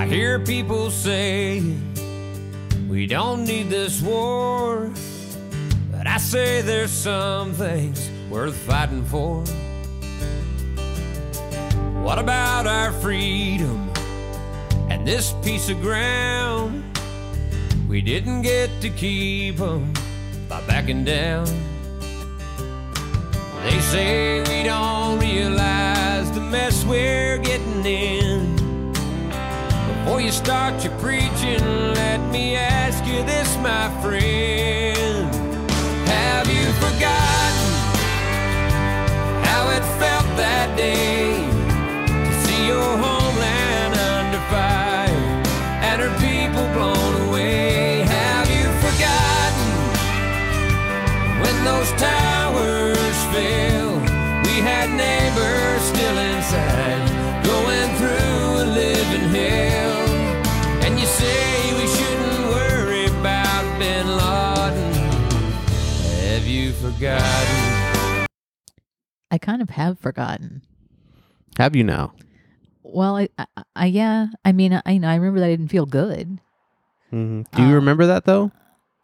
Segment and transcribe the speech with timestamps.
[0.00, 1.62] I hear people say
[2.88, 4.90] we don't need this war,
[5.92, 9.44] but I say there's some things worth fighting for.
[12.02, 13.92] What about our freedom
[14.88, 16.82] and this piece of ground?
[17.86, 19.92] We didn't get to keep 'em
[20.48, 21.44] by backing down.
[23.64, 28.09] They say we don't realize the mess we're getting in.
[30.10, 31.62] Before you start your preaching,
[31.94, 35.32] let me ask you this, my friend.
[36.08, 37.70] Have you forgotten
[39.46, 41.30] how it felt that day
[42.26, 45.44] to see your homeland under fire
[45.86, 48.02] and her people blown away?
[48.02, 49.70] Have you forgotten
[51.40, 53.69] when those towers fell?
[69.50, 70.62] Kind of have forgotten.
[71.58, 72.12] Have you now?
[72.82, 74.28] Well, I, I, I yeah.
[74.44, 75.08] I mean, I, I know.
[75.08, 76.38] I remember that I didn't feel good.
[77.10, 78.52] hmm Do you Uh, remember that though?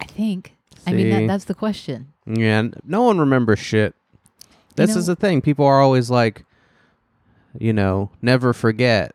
[0.01, 0.53] I think.
[0.87, 2.13] I mean, that, that's the question.
[2.27, 3.95] Yeah, no one remembers shit.
[4.77, 5.41] This know- is the thing.
[5.43, 6.45] People are always like,
[7.59, 9.13] you know, never forget.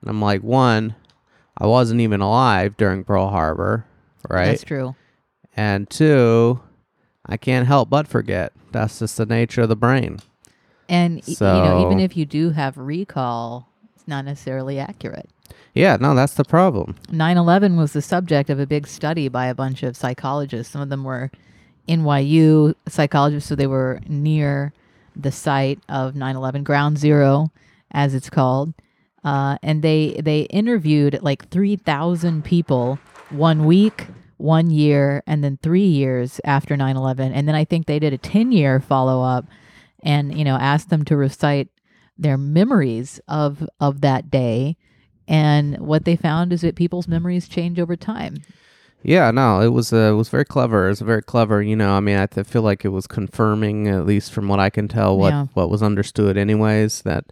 [0.00, 0.94] And I'm like, one,
[1.58, 3.84] I wasn't even alive during Pearl Harbor,
[4.30, 4.46] right?
[4.46, 4.94] That's true.
[5.56, 6.60] And two,
[7.26, 8.52] I can't help but forget.
[8.72, 10.20] That's just the nature of the brain.
[10.88, 11.22] And y-
[11.56, 15.28] you know, even if you do have recall, it's not necessarily accurate.
[15.74, 16.94] Yeah, no, that's the problem.
[17.10, 20.72] 9/11 was the subject of a big study by a bunch of psychologists.
[20.72, 21.30] Some of them were
[21.88, 24.72] NYU psychologists, so they were near
[25.16, 27.50] the site of 9/11, Ground Zero,
[27.90, 28.74] as it's called,
[29.24, 32.98] uh, and they they interviewed like 3,000 people
[33.30, 37.98] one week, one year, and then three years after 9/11, and then I think they
[37.98, 39.44] did a 10 year follow up,
[40.04, 41.68] and you know asked them to recite
[42.16, 44.76] their memories of of that day
[45.26, 48.36] and what they found is that people's memories change over time.
[49.02, 50.86] Yeah, no, it was uh, it was very clever.
[50.86, 51.62] It was very clever.
[51.62, 54.60] You know, I mean, I th- feel like it was confirming, at least from what
[54.60, 55.46] I can tell, what Yeah.
[55.54, 57.02] what was understood, anyways.
[57.02, 57.24] That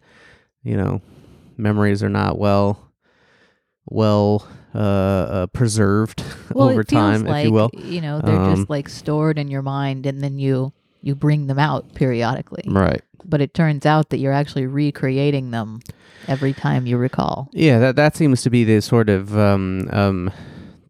[0.62, 1.00] you know,
[1.56, 2.91] memories are not well
[3.87, 6.22] well uh, uh preserved
[6.55, 7.71] Well, over time, like, if you will.
[7.72, 11.46] You know, they're Um, just like stored in your mind, and then you you bring
[11.46, 12.64] them out periodically.
[12.66, 13.02] Right.
[13.24, 15.80] But it turns out that you're actually recreating them
[16.28, 17.48] every time you recall.
[17.52, 20.30] Yeah, that that seems to be the sort of um um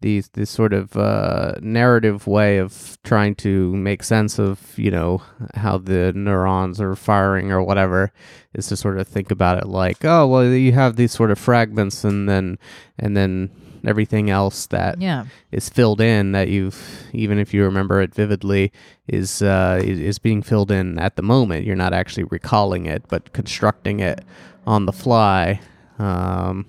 [0.03, 5.23] these this sort of uh, narrative way of trying to make sense of you know
[5.55, 8.11] how the neurons are firing or whatever
[8.53, 11.39] is to sort of think about it like oh well you have these sort of
[11.39, 12.59] fragments and then
[12.99, 13.49] and then
[13.87, 15.25] everything else that Yeah.
[15.51, 18.71] is filled in that you've even if you remember it vividly
[19.07, 21.65] is uh, is, is being filled in at the moment.
[21.65, 24.23] You're not actually recalling it, but constructing it
[24.65, 25.59] on the fly,
[25.99, 26.65] um,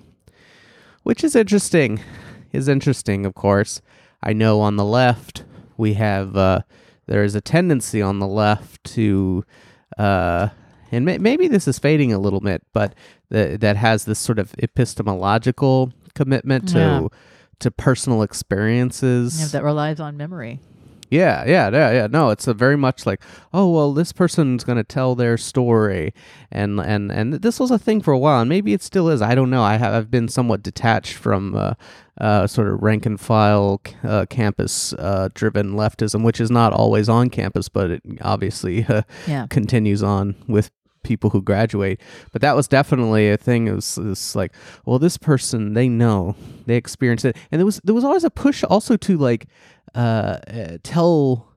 [1.03, 1.99] which is interesting.
[2.51, 3.81] Is interesting, of course.
[4.23, 5.43] I know on the left
[5.77, 6.61] we have uh,
[7.05, 9.43] there is a tendency on the left to.
[9.97, 10.49] Uh,
[10.91, 12.93] and maybe this is fading a little bit, but
[13.29, 17.07] the, that has this sort of epistemological commitment to Yeah.
[17.59, 19.51] to personal Yeah, experiences.
[19.51, 20.59] that relies on memory.
[21.11, 22.07] Yeah, yeah, yeah, yeah.
[22.09, 23.21] No, it's a very much like,
[23.53, 26.13] oh well, this person's gonna tell their story,
[26.51, 29.21] and and and this was a thing for a while, and maybe it still is.
[29.21, 29.61] I don't know.
[29.61, 31.73] I have I've been somewhat detached from uh,
[32.19, 37.07] uh, sort of rank and file uh, campus uh, driven leftism, which is not always
[37.07, 39.45] on campus, but it obviously uh, Yeah.
[39.47, 40.71] continues on with
[41.05, 42.01] people who graduate.
[42.33, 43.67] But that was definitely a thing.
[43.67, 44.51] It was, it was like,
[44.85, 46.35] well, this person they know
[46.65, 49.47] they experienced it, and there was there was always a push also to like
[49.93, 51.47] uh, uh tell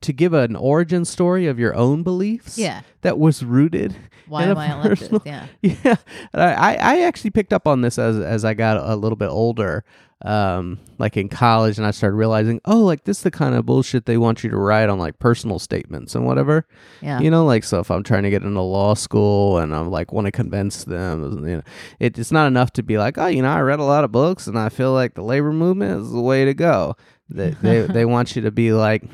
[0.00, 2.56] to give an origin story of your own beliefs.
[2.58, 2.82] Yeah.
[3.02, 3.96] that was rooted.
[4.28, 4.88] Why am I a leftist?
[4.88, 5.46] personal- Yeah.
[5.62, 5.96] Yeah,
[6.34, 9.84] I I actually picked up on this as as I got a little bit older,
[10.24, 13.64] um, like in college, and I started realizing, oh, like this is the kind of
[13.64, 16.66] bullshit they want you to write on like personal statements and whatever.
[17.00, 17.20] Yeah.
[17.20, 20.12] You know, like so if I'm trying to get into law school and I'm like
[20.12, 21.62] want to convince them, you know,
[21.98, 24.12] it, it's not enough to be like, oh, you know, I read a lot of
[24.12, 26.96] books and I feel like the labor movement is the way to go.
[27.30, 29.04] They they they want you to be like,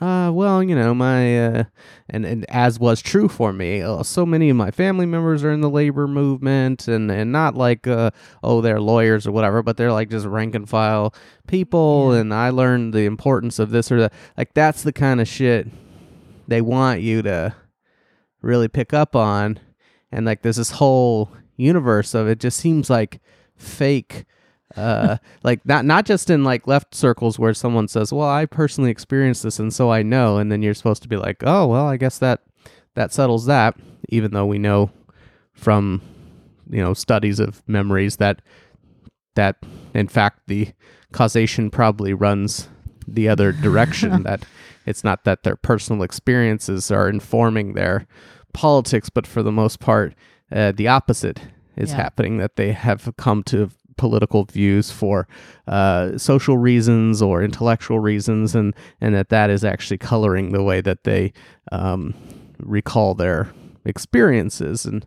[0.00, 1.64] uh, well, you know, my uh,
[2.08, 5.50] and and as was true for me, uh, so many of my family members are
[5.52, 8.10] in the labor movement, and and not like uh,
[8.42, 11.14] oh they're lawyers or whatever, but they're like just rank and file
[11.46, 12.20] people, Yeah.
[12.20, 14.12] and I learned the importance of this or that.
[14.36, 15.68] Like that's the kind of shit
[16.48, 17.54] they want you to
[18.42, 19.58] really pick up on,
[20.10, 22.40] and like there's this whole universe of it.
[22.40, 23.20] Just seems like
[23.56, 24.24] fake
[24.76, 28.90] uh like not not just in like left circles where someone says well i personally
[28.90, 31.86] experienced this and so i know and then you're supposed to be like oh well
[31.86, 32.40] i guess that
[32.94, 33.76] that settles that
[34.08, 34.90] even though we know
[35.52, 36.00] from
[36.70, 38.42] you know studies of memories that
[39.36, 39.56] that
[39.94, 40.68] in fact the
[41.12, 42.68] causation probably runs
[43.06, 44.44] the other direction that
[44.86, 48.06] it's not that their personal experiences are informing their
[48.52, 50.14] politics but for the most part
[50.52, 51.40] uh, the opposite
[51.76, 51.96] is Yeah.
[51.96, 55.26] happening that they have come to political views for
[55.66, 60.80] uh, social reasons or intellectual reasons and and that that is actually coloring the way
[60.80, 61.32] that they
[61.72, 62.14] um,
[62.58, 63.48] recall their
[63.84, 64.84] experiences.
[64.84, 65.06] And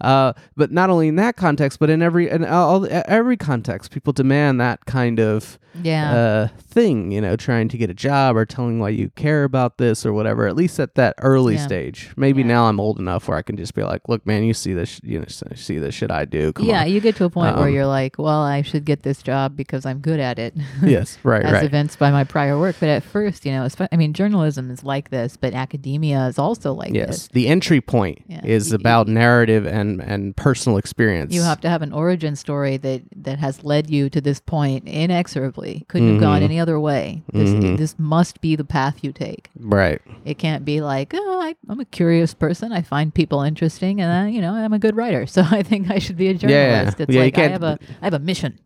[0.00, 4.12] uh, but not only in that context, but in every in all, every context, people
[4.12, 6.12] demand that kind of Yeah.
[6.12, 7.12] uh, thing.
[7.12, 10.12] You know, trying to get a job or telling why you care about this or
[10.12, 10.46] whatever.
[10.46, 11.66] At least at that early Yeah.
[11.66, 12.10] stage.
[12.16, 12.48] Maybe Yeah.
[12.48, 15.00] now I'm old enough where I can just be like, "Look, man, you see this,
[15.04, 15.24] you know,
[15.54, 16.52] see the shit I do.
[16.52, 18.84] Come yeah, on." you get to a point where Um, you're like, well, I should
[18.84, 20.54] get this job because I'm good at it.
[20.82, 21.64] yes, right, as right.
[21.64, 22.76] evinced by my prior work.
[22.80, 26.38] But at first, you know, espe- I mean, journalism is like this, but academia is
[26.38, 27.28] also like Yes, this.
[27.28, 31.32] the entry point is about narrative and and personal experience.
[31.34, 34.86] You have to have an origin story that that has led you to this point
[34.86, 35.86] inexorably.
[35.88, 36.44] Couldn't have gone Mhm.
[36.44, 37.22] any other way.
[37.32, 37.78] This Mhm.
[37.78, 39.48] this must be the path you take.
[39.58, 40.00] right.
[40.24, 42.72] It can't be like, oh, I, I'm a curious person.
[42.72, 45.90] I find people interesting, and I, you know, I'm a good writer, so I think
[45.90, 47.00] I should be a journalist.
[47.00, 48.58] It's Yeah, you like I have a I have a mission.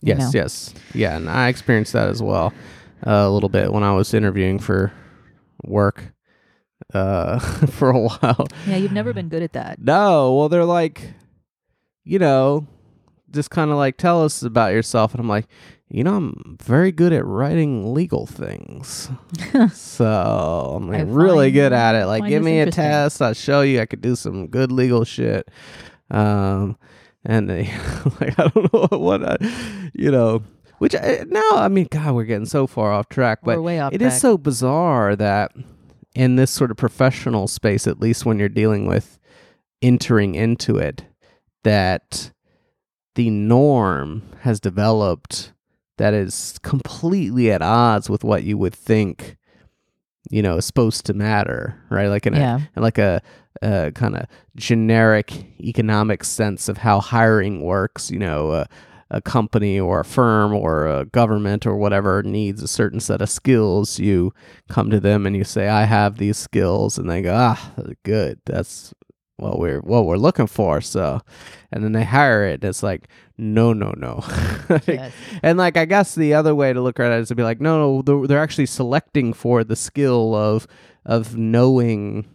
[0.00, 0.30] you Yes, know?
[0.40, 2.52] yes, yeah, and I experienced that as well
[3.06, 4.92] uh, a little bit when I was interviewing for
[5.64, 6.13] work
[6.94, 8.46] uh, for a while.
[8.66, 9.80] Yeah, you've never been good at that.
[9.80, 11.12] No, well, they're like,
[12.04, 12.66] you know,
[13.30, 15.46] just kind of like tell us about yourself, and I'm like,
[15.88, 19.10] you know, I'm very good at writing legal things,
[19.72, 22.06] so I'm like really good at it.
[22.06, 25.48] Like, give me a test, I'll show you I could do some good legal shit.
[26.10, 26.78] Um,
[27.24, 27.62] and they
[28.20, 29.36] like I don't know what I,
[29.92, 30.42] you know.
[30.78, 33.80] Which I, now, I mean, God, we're getting so far off track, but We're way
[33.80, 34.20] off it is track.
[34.20, 35.52] so bizarre that
[36.14, 39.18] in this sort of professional space, at least when you're dealing with
[39.82, 41.04] entering into it,
[41.64, 42.30] that
[43.14, 45.52] the norm has developed
[45.98, 49.36] that is completely at odds with what you would think,
[50.30, 52.08] you know, is supposed to matter, right?
[52.08, 52.60] Like in a Yeah.
[52.76, 53.22] in like a,
[53.62, 54.26] a kind of
[54.56, 58.10] generic economic sense of how hiring works.
[58.10, 58.66] You know, a,
[59.10, 63.30] a company or a firm or a government or whatever needs a certain set of
[63.30, 63.98] skills.
[63.98, 64.32] You
[64.68, 67.72] come to them and you say, "I have these skills," and they go, "Ah,
[68.04, 68.40] good.
[68.46, 68.92] That's
[69.36, 71.20] what we're what we're looking for." So,
[71.72, 72.62] and then they hire it.
[72.62, 74.24] And it's like, no, no, no.
[74.86, 75.12] Yes.
[75.42, 77.60] and like I guess the other way to look at it is to be like,
[77.60, 80.66] no, no, they're, they're actually selecting for the skill of
[81.04, 82.26] of knowing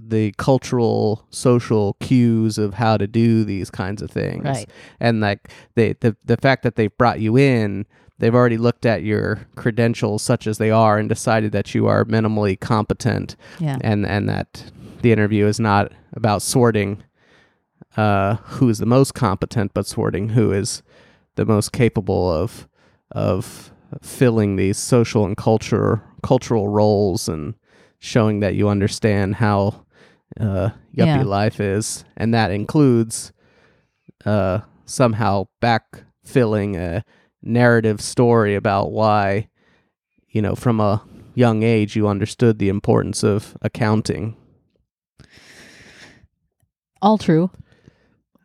[0.00, 4.44] the cultural social cues of how to do these kinds of things.
[4.44, 4.68] Right.
[5.00, 7.86] And like they the the fact that they've brought you in,
[8.18, 12.04] they've already looked at your credentials such as they are and decided that you are
[12.04, 13.78] minimally competent Yeah.
[13.80, 14.70] and and that
[15.02, 17.02] the interview is not about sorting
[17.96, 20.82] uh, who is the most competent, but sorting who is
[21.36, 22.68] the most capable of
[23.12, 23.70] of
[24.02, 27.54] filling these social and culture cultural roles and
[28.04, 29.86] showing that you understand how
[30.38, 31.22] uh, yuppie Yeah.
[31.24, 33.32] life is, and that includes
[34.26, 37.02] uh, somehow backfilling a
[37.42, 39.48] narrative story about why
[40.28, 41.02] you know from a
[41.34, 44.36] young age you understood the importance of accounting.
[47.02, 47.50] All true.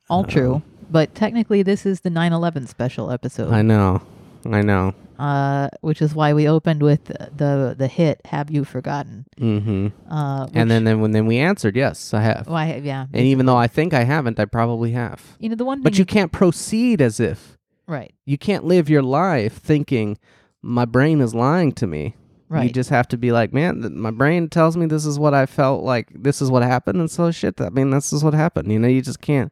[0.09, 0.61] All Uh, true.
[0.91, 4.01] But technically, this is the 9 11 special episode, I know,
[4.45, 4.93] I know.
[5.19, 9.87] uh, which is why we opened with the the hit "Have You Forgotten?" Mm-hmm.
[10.11, 12.47] Uh, And then, then when then we answered, yes, I have.
[12.47, 15.35] well, I, yeah, And even though I think I haven't, I probably have.
[15.39, 18.89] you know the one thing, But you can't proceed as if right, you can't live
[18.89, 20.17] your life thinking
[20.61, 22.15] my brain is lying to me.
[22.47, 22.63] Right.
[22.63, 25.33] You just have to be like, man, th- my brain tells me this is what
[25.35, 26.07] I felt like.
[26.15, 27.61] This is what happened, and so shit.
[27.61, 28.71] I mean, this is what happened.
[28.71, 29.51] You know, you just can't.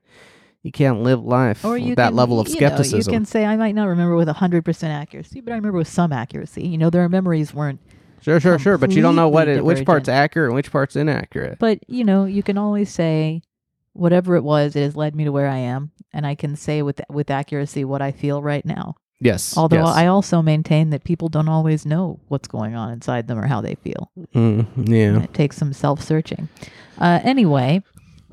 [0.67, 3.13] You can't live life or with that can, level of you know, skepticism.
[3.13, 5.87] you can say I might not remember with hundred percent accuracy, but I remember with
[5.87, 6.67] some accuracy.
[6.67, 7.79] You know, their memories weren't.
[8.21, 8.77] sure, sure, sure.
[8.77, 11.57] But you don't know what it, which part's accurate and which part's inaccurate.
[11.59, 13.43] But you know, you can always say,
[13.93, 16.81] whatever it was, it has led me to where I am, and I can say
[16.81, 18.95] with with accuracy what I feel right now.
[19.21, 19.55] yes.
[19.57, 19.95] Although yes.
[19.95, 23.61] I also maintain that people don't always know what's going on inside them or how
[23.61, 24.11] they feel.
[24.35, 25.23] Mm, yeah.
[25.23, 26.49] It takes some self searching.
[26.97, 27.83] Uh, anyway,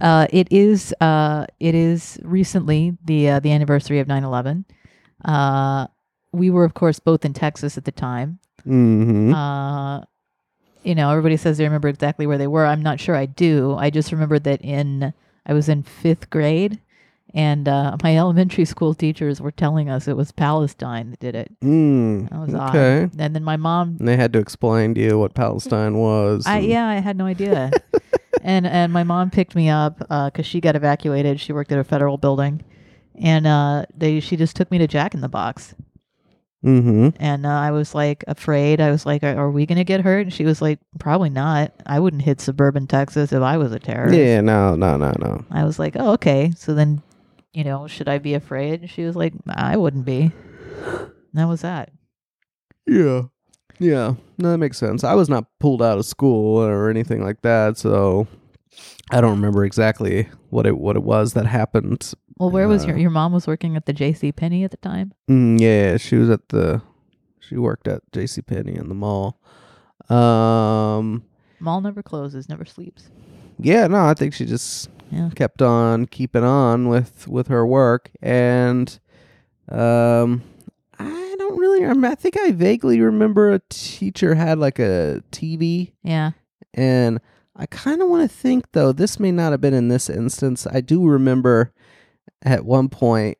[0.04, 4.66] uh, it is uh, it is recently the uh, the anniversary of 9-11.
[5.24, 5.86] Uh,
[6.30, 8.38] we were, of course, both in Texas at the time.
[8.66, 9.32] Mm-hmm.
[9.32, 10.00] Uh,
[10.82, 12.66] you know, everybody says they remember exactly where they were.
[12.66, 13.76] I'm not sure I do.
[13.78, 15.14] I just remember that in
[15.46, 16.80] I was in fifth grade,
[17.34, 21.50] And uh, my elementary school teachers were telling us it was Palestine that did it.
[21.60, 23.02] Mm, That was okay.
[23.04, 23.20] odd.
[23.20, 26.46] And then my mom And they had to explain to you what Palestine was.
[26.46, 27.72] I yeah, I had no idea.
[28.42, 31.40] and and my mom picked me up because she got evacuated.
[31.40, 32.62] She worked at a federal building,
[33.16, 35.74] and uh, they she just took me to Jack in the Box.
[36.64, 37.10] Mm-hmm.
[37.20, 38.80] And uh, I was like afraid.
[38.80, 41.72] I was like, "Are, are we gonna get hurt?" And she was like, "Probably not.
[41.84, 45.44] I wouldn't hit suburban Texas if I was a terrorist." Yeah, no, no, no, no.
[45.50, 47.02] I was like, "Oh, okay." So then,
[47.54, 48.82] you know, should I be afraid?
[48.82, 50.32] And she was like, "I wouldn't be."
[50.86, 51.90] And that was that.
[52.86, 53.22] Yeah.
[53.78, 54.14] Yeah.
[54.38, 55.02] No, that makes sense.
[55.02, 58.26] I was not pulled out of school or anything like that, so
[59.10, 62.12] I don't remember exactly what it what it was that happened.
[62.38, 64.32] Well, where was your Uh, your mom was working at the J.C.
[64.32, 65.12] Penney at the time?
[65.30, 66.82] Mm, yeah, she was at the
[67.40, 68.42] she worked at J.C.
[68.42, 69.40] Penney in the mall.
[70.10, 71.22] Um
[71.60, 73.08] Mall never closes, never sleeps.
[73.58, 75.30] yeah, no, I think she just Yeah.
[75.34, 78.98] kept on keeping on with with her work and
[79.70, 80.42] um
[80.98, 82.06] I don't really remember.
[82.08, 86.32] I think I vaguely remember a teacher had like a TV Yeah.
[86.72, 87.20] and
[87.56, 90.66] I kind of want to think though this may not have been in this instance.
[90.66, 91.72] I do remember
[92.42, 93.38] at one point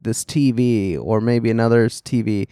[0.00, 2.48] this TV or maybe another's TV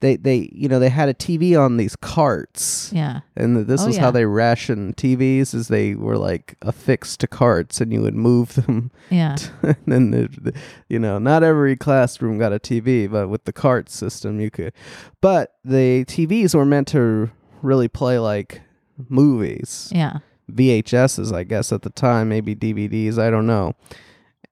[0.00, 3.20] they they you know they had a TV on these carts Yeah.
[3.36, 4.02] and this Oh, was yeah.
[4.02, 8.54] how they rationed TVs is they were like affixed to carts and you would move
[8.54, 9.36] them Yeah.
[9.62, 10.54] and then the, the-
[10.88, 14.72] you know not every classroom got a TV but with the cart system you could
[15.20, 17.30] but the TVs were meant to
[17.62, 18.60] really play like
[19.08, 20.18] movies Yeah.
[20.52, 23.74] VHSs I guess at the time maybe DVDs I don't know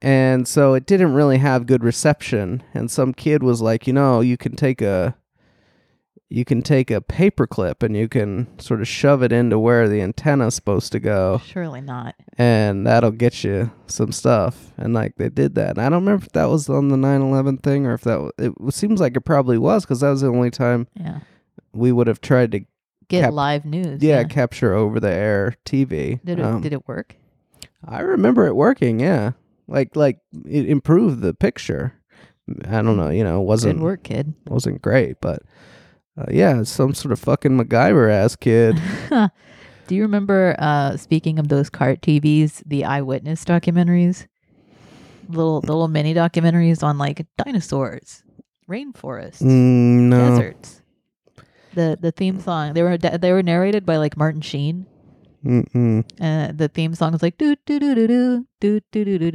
[0.00, 4.20] and so it didn't really have good reception and some kid was like you know
[4.20, 5.14] you can take a
[6.32, 9.88] you can take a paper clip and you can sort of shove it into where
[9.88, 12.14] the antenna's supposed to go Surely not.
[12.38, 14.72] and that'll get you some stuff.
[14.78, 15.70] And like they did that.
[15.76, 18.32] And I don't remember if that was on the 9/11 thing or if that w-
[18.68, 21.20] it seems like it probably was because that was the only time Yeah.
[21.72, 22.60] we would have tried to
[23.08, 24.02] Get Cap- live news.
[24.02, 26.18] yeah, capture over the air TV.
[26.24, 27.16] Did it Um, did it work?
[27.84, 29.00] I remember it working.
[29.00, 29.32] Yeah,
[29.68, 31.92] like like it improved the picture.
[32.66, 33.10] I don't know.
[33.10, 34.32] You know, it wasn't Good work, kid.
[34.48, 35.42] wasn't great, but.
[36.16, 38.78] Uh, yeah, some sort of fucking MacGyver ass kid.
[39.88, 44.26] Do you remember uh speaking of those cart TVs, the eyewitness documentaries?
[45.28, 48.22] Little little mini documentaries on like dinosaurs,
[48.68, 50.30] rainforests, Mm, no.
[50.30, 50.82] deserts.
[51.74, 54.86] The the theme song they were they were narrated by like Martin Sheen.
[55.44, 56.04] Mm-mm.
[56.20, 59.30] Uh, the theme song is like do do do do do do do do do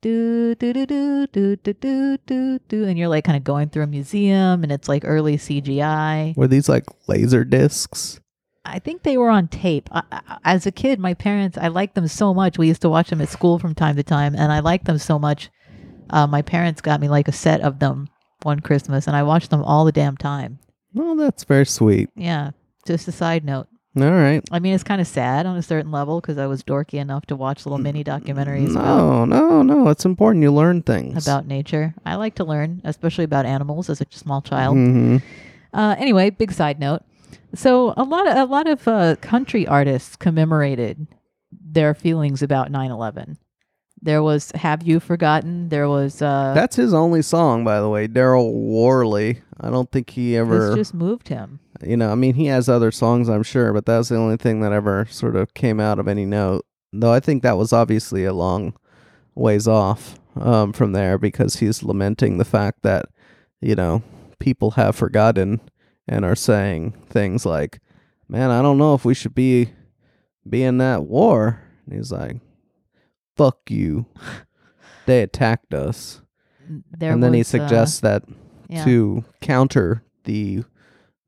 [0.00, 3.68] do do do do do do do do do and you're like kind of going
[3.68, 6.36] through a museum and it's like early CGI.
[6.36, 8.20] Were these like laser discs?
[8.64, 9.88] I think they were on tape.
[9.90, 12.58] I, I, as a kid, my parents I liked them so much.
[12.58, 14.98] We used to watch them at school from time to time, and I liked them
[14.98, 15.50] so much.
[16.10, 18.08] Uh, my parents got me like a set of them
[18.42, 20.58] one Christmas, and I watched them all the damn time.
[20.92, 22.10] Well, that's very sweet.
[22.14, 22.50] Yeah,
[22.86, 23.68] just a side note.
[24.02, 24.42] All right.
[24.50, 27.26] I mean, it's kind of sad on a certain level because I was dorky enough
[27.26, 29.88] to watch little mini documentaries No, no, no.
[29.88, 31.26] It's important you learn things.
[31.26, 31.94] about nature.
[32.04, 34.76] I like to learn, especially about animals as a small child.
[34.76, 35.16] hmm
[35.72, 37.02] Uh, anyway, big side note.
[37.54, 41.06] So a lot of a lot of uh, country artists commemorated
[41.50, 43.36] their feelings about 9/11.
[44.00, 48.06] There was "Have You Forgotten?" There was uh, That's his only song, by the way.
[48.08, 49.40] Darryl Worley.
[49.60, 50.68] I don't think he ever.
[50.68, 51.58] this just moved him.
[51.82, 54.36] You know, I mean, he has other songs, I'm sure, but that was the only
[54.36, 56.64] thing that ever sort of came out of any note.
[56.92, 58.74] Though I think that was obviously a long
[59.34, 63.06] ways off um, from there because he's lamenting the fact that,
[63.60, 64.02] you know,
[64.38, 65.60] people have forgotten
[66.08, 67.80] and are saying things like,
[68.28, 69.70] man, I don't know if we should be,
[70.48, 71.60] be in that war.
[71.86, 72.36] And he's like,
[73.36, 74.06] fuck you.
[75.06, 76.20] They attacked us.
[76.68, 78.24] There and then he uh, suggests that
[78.68, 78.84] yeah.
[78.84, 80.64] to counter the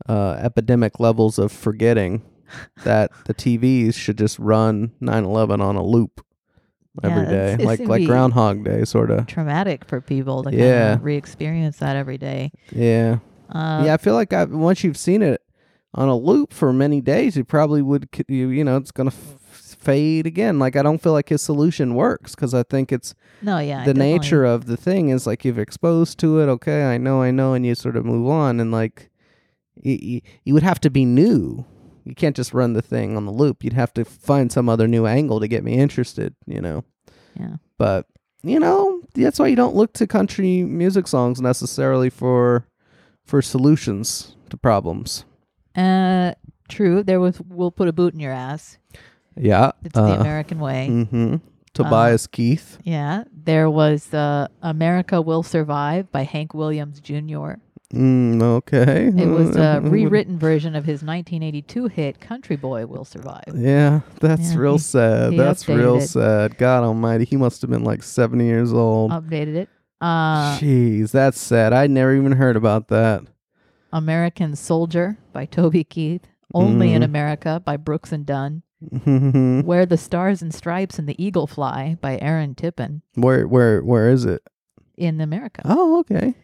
[0.09, 2.23] uh, epidemic levels of forgetting
[2.85, 6.21] that the TVs should just run 9/11 on a loop
[7.02, 9.26] every Yeah, day, it's- it's like like Groundhog Day, sort of.
[9.26, 10.99] traumatic for people to Yeah.
[11.00, 12.50] re-experience that every day.
[12.73, 13.95] Yeah, Uh, yeah.
[13.95, 15.40] I feel like I, once you've seen it
[15.95, 19.37] on a loop for many days, you probably would, you you know, it's gonna f-
[19.78, 20.59] fade again.
[20.59, 23.85] Like I don't feel like his solution works because I think it's No, yeah.
[23.85, 27.30] the nature of the thing is like you've exposed to it okay i know i
[27.30, 29.10] know and you sort of move on and like
[29.82, 31.64] you, you would have to be new
[32.04, 34.88] you can't just run the thing on the loop you'd have to find some other
[34.88, 36.84] new angle to get me interested you know
[37.38, 37.56] Yeah.
[37.78, 38.06] but
[38.42, 42.66] you know that's why you don't look to country music songs necessarily for
[43.25, 45.25] for solutions to problems
[45.76, 46.32] Uh,
[46.68, 47.02] true.
[47.04, 47.40] There was.
[47.49, 48.78] We'll put a boot in your ass.
[49.37, 50.88] yeah It's the American way.
[50.90, 51.37] mm-hmm
[51.72, 52.78] Tobias Keith.
[52.82, 57.52] Yeah, there was uh, "America Will Survive" by Hank Williams Jr.
[57.94, 59.09] Mm, okay.
[59.09, 64.52] It was a rewritten version of his 1982 hit "Country Boy Will Survive." Yeah, that's
[64.52, 65.32] Yeah, real he- sad.
[65.32, 66.02] he that's real it.
[66.02, 66.56] sad.
[66.56, 69.11] God Almighty, he must have been like seventy years old.
[69.11, 69.68] Updated it.
[70.00, 71.73] Uh, Jeez, that's sad.
[71.73, 73.23] I never even heard about that.
[73.92, 76.28] "American Soldier" by Toby Keith.
[76.54, 77.06] "Only in Mhm.
[77.06, 78.62] America" by Brooks and Dunn.
[79.04, 83.02] where, "Where the Stars and Stripes and the Eagle Fly" by Aaron Tippin.
[83.16, 84.42] Where where, where is it?
[84.97, 85.62] In America.
[85.64, 86.35] Oh, okay.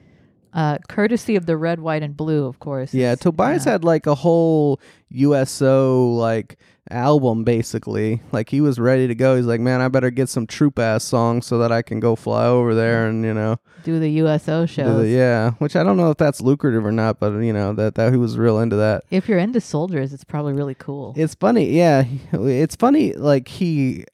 [0.57, 2.95] Uh, courtesy of the red, white, and blue, of course.
[2.95, 3.73] Yeah, Tobias yeah.
[3.73, 6.57] had like a whole USO like
[6.91, 8.23] album basically.
[8.33, 9.37] Like he was ready to go.
[9.37, 12.17] He's like, man, I better get some troop ass songs so that I can go
[12.17, 15.03] fly over there and you know, do the USO shows.
[15.03, 15.51] the, yeah.
[15.59, 18.19] Which I don't know if that's lucrative or not, but you know that that he
[18.19, 19.05] was real into that.
[19.11, 21.13] If you're into soldiers, it's probably really cool.
[21.17, 22.05] It's funny, yeah.
[22.33, 24.05] It's funny, like he.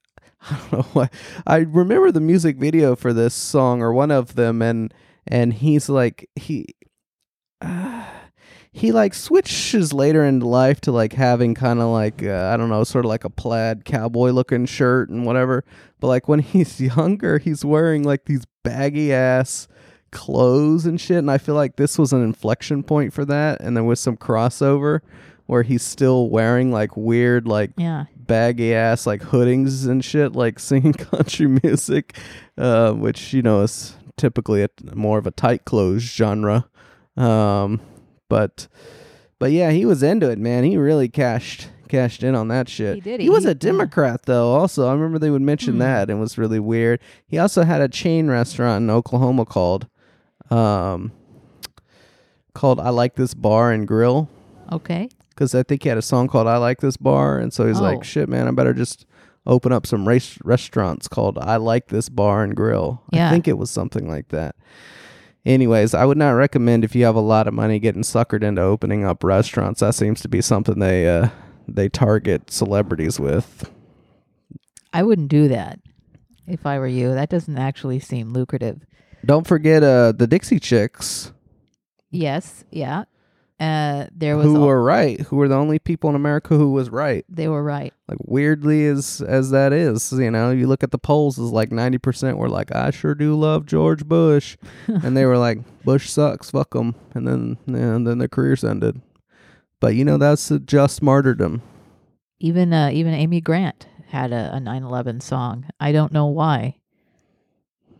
[0.50, 1.10] I don't know why.
[1.46, 4.92] I remember the music video for this song or one of them, and
[5.26, 6.66] and he's like he.
[8.74, 12.70] he like switches later in life to like having kind of like uh, I don't
[12.70, 15.64] know, sort of like a plaid cowboy looking shirt and whatever.
[16.00, 19.68] But like when he's younger, he's wearing like these baggy ass
[20.10, 21.18] clothes and shit.
[21.18, 23.60] And I feel like this was an inflection point for that.
[23.60, 25.00] And then with some crossover
[25.46, 28.04] where he's still wearing like weird like yeah.
[28.16, 32.16] baggy ass like hoodings and shit, like singing country music,
[32.56, 36.66] uh, which you know is typically a more of a tight clothes genre.
[37.16, 37.80] Um,
[38.28, 38.68] but
[39.38, 40.64] but yeah, he was into it, man.
[40.64, 42.94] He really cashed cashed in on that shit.
[42.94, 43.20] He did.
[43.20, 44.52] He was a Democrat though.
[44.54, 45.78] Also, I remember they would mention Hmm.
[45.80, 47.00] that and it was really weird.
[47.26, 49.86] He also had a chain restaurant in Oklahoma called
[50.50, 51.12] um
[52.54, 54.28] called I Like This Bar and Grill
[54.70, 55.08] Okay.
[55.30, 57.78] because I think he had a song called "I Like This Bar," and so he's
[57.80, 57.82] Oh.
[57.82, 59.06] like, "Shit, man, I better just
[59.46, 63.58] open up some race restaurants called "I Like This Bar and Grill." I think it
[63.58, 64.56] was something like that.
[65.44, 68.62] Anyways, I would not recommend if you have a lot of money getting suckered into
[68.62, 69.80] opening up restaurants.
[69.80, 71.30] That seems to be something they uh,
[71.66, 73.70] they target celebrities with.
[74.92, 75.80] I wouldn't do that
[76.46, 77.14] if I were you.
[77.14, 78.82] That doesn't actually seem lucrative.
[79.24, 81.32] Don't forget uh, the Dixie Chicks,
[82.12, 82.64] Yes.
[82.70, 83.04] Yeah.
[83.62, 84.46] Uh, there was.
[84.46, 87.24] who were right, who were the only people in America who was right.
[87.28, 87.94] they were right.
[88.08, 91.70] like weirdly as as that is you know you look at the polls is like
[91.70, 94.56] 90% were like i sure do love george bush
[94.88, 99.00] and they were like bush sucks fuck him and then and then their careers ended
[99.78, 101.62] but you know that's a just martyrdom
[102.40, 105.66] Even uh, even Amy Grant had a, a 9/11 song.
[105.78, 106.78] I don't know why.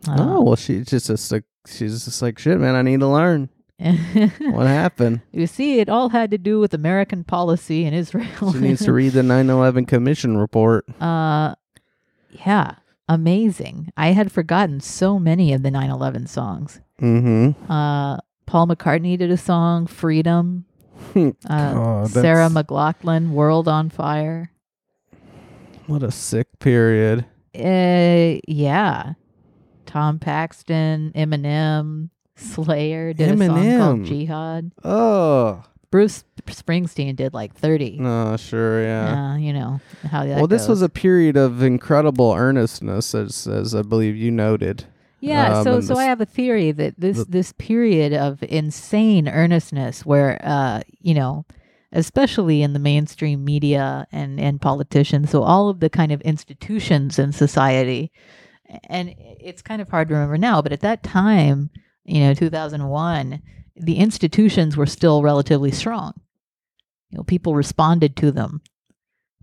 [0.05, 3.47] Uh, oh well she's just, a, she's just like shit man i need to learn
[3.79, 8.53] what happened you see, it all had to do with American policy in Israel.
[8.53, 11.55] she needs to read the 9-11 commission report Uh,
[12.45, 12.75] yeah,
[13.09, 13.91] amazing.
[13.97, 16.79] I had forgotten so many of the 9/11 songs.
[17.01, 20.65] mm-hmm Uh, Paul McCartney did a song, "Freedom."
[21.49, 24.51] Uh, Sarah McLachlan, "World on Fire."
[25.87, 29.13] what a sick period Uh, yeah.
[29.85, 32.09] Tom Paxton, Eminem,
[32.43, 34.05] Slayer did a song called Eminem.
[34.05, 34.71] Jihad.
[34.83, 37.97] oh Bruce Springsteen did like 30.
[37.99, 39.79] no sure yeah Uh, you know
[40.09, 44.31] how that well, this was a period of incredible earnestness, as as I believe you
[44.31, 44.85] noted.
[45.19, 49.29] Yeah, Um, so so I have a theory that this the- this period of insane
[49.29, 51.45] earnestness, where uh, you know,
[51.93, 57.19] especially in the mainstream media and and politicians, so all of the kind of institutions
[57.19, 58.11] in society,
[58.89, 61.69] and it's kind of hard to remember now, but at that time,
[62.05, 63.41] you know, two thousand one,
[63.75, 66.13] the institutions were still relatively strong.
[67.09, 68.61] You know, people responded to them.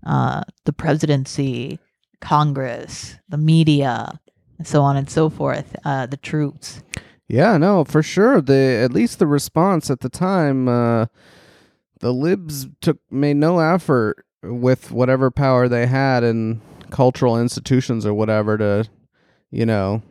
[0.05, 1.79] Uh, the presidency,
[2.21, 4.19] Congress, the media,
[4.57, 5.75] and so on and so forth.
[5.85, 6.83] Uh, the troops.
[7.27, 8.41] Yeah, no, for sure.
[8.41, 11.05] The at least the response at the time, uh,
[11.99, 18.13] the libs took made no effort with whatever power they had in cultural institutions or
[18.13, 18.89] whatever to,
[19.49, 20.01] you know,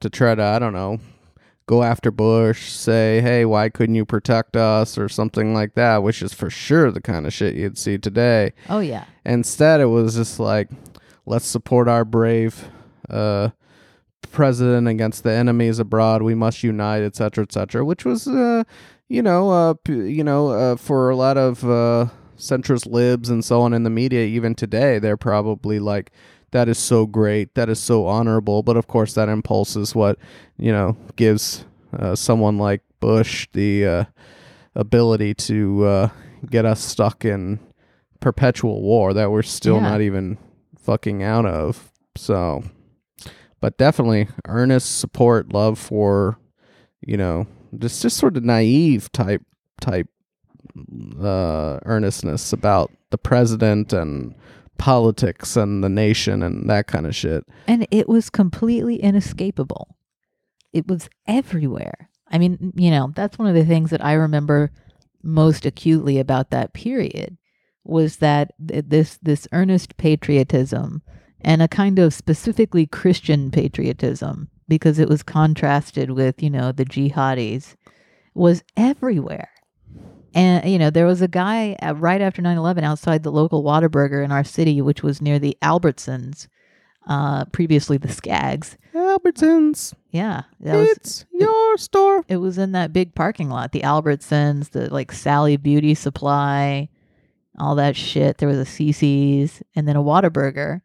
[0.00, 0.98] to try to I don't know,
[1.66, 6.22] go after Bush, say, hey, why couldn't you protect us or something like that, which
[6.22, 8.52] is for sure the kind of shit you'd see today.
[8.68, 10.68] Oh yeah, Instead, it was just like,
[11.26, 12.68] let's support our brave
[13.08, 13.50] uh,
[14.30, 16.22] president against the enemies abroad.
[16.22, 17.84] We must unite, et cetera, et cetera.
[17.84, 18.64] Which was, uh,
[19.08, 23.60] you know, uh, you know, uh, for a lot of uh, centrist libs and so
[23.60, 26.10] on in the media, even today, they're probably like,
[26.52, 28.62] that is so great, that is so honorable.
[28.62, 30.18] But of course, that impulse is what
[30.58, 31.64] you know gives
[31.98, 34.04] uh, someone like Bush the uh,
[34.74, 36.08] ability to uh,
[36.48, 37.58] get us stuck in
[38.20, 39.90] perpetual war that we're still Yeah.
[39.90, 40.38] not even
[40.78, 41.90] fucking out of.
[42.16, 42.62] So
[43.60, 46.38] but definitely earnest support, love for,
[47.00, 47.46] you know,
[47.78, 49.42] just just sort of naive type
[49.80, 50.08] type
[51.20, 54.34] uh, earnestness about the president and
[54.78, 57.44] politics and the nation and that kind of shit.
[57.66, 59.96] And it was completely inescapable.
[60.72, 62.10] It was everywhere.
[62.30, 64.70] I mean, you know, that's one of the things that I remember
[65.22, 67.36] most acutely about that period
[67.84, 71.02] was that this this earnest patriotism
[71.40, 76.84] and a kind of specifically Christian patriotism because it was contrasted with, you know, the
[76.84, 77.76] jihadis
[78.34, 79.51] was everywhere.
[80.34, 83.62] And, you know, there was a guy uh, right after 9 11 outside the local
[83.62, 86.48] Whataburger in our city, which was near the Albertsons,
[87.06, 88.76] uh, previously the Skaggs.
[88.94, 90.42] Albertsons, Yeah.
[90.60, 92.24] That was, it's your store.
[92.28, 96.88] it was in that big parking lot, the Albertsons, the like Sally Beauty Supply,
[97.58, 98.38] all that shit.
[98.38, 100.80] There was a CiCi's and then a Whataburger.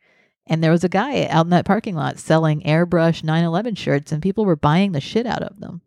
[0.49, 4.21] And there was a guy out in that parking lot selling airbrush 911 shirts, and
[4.21, 5.81] people were buying the shit out of them.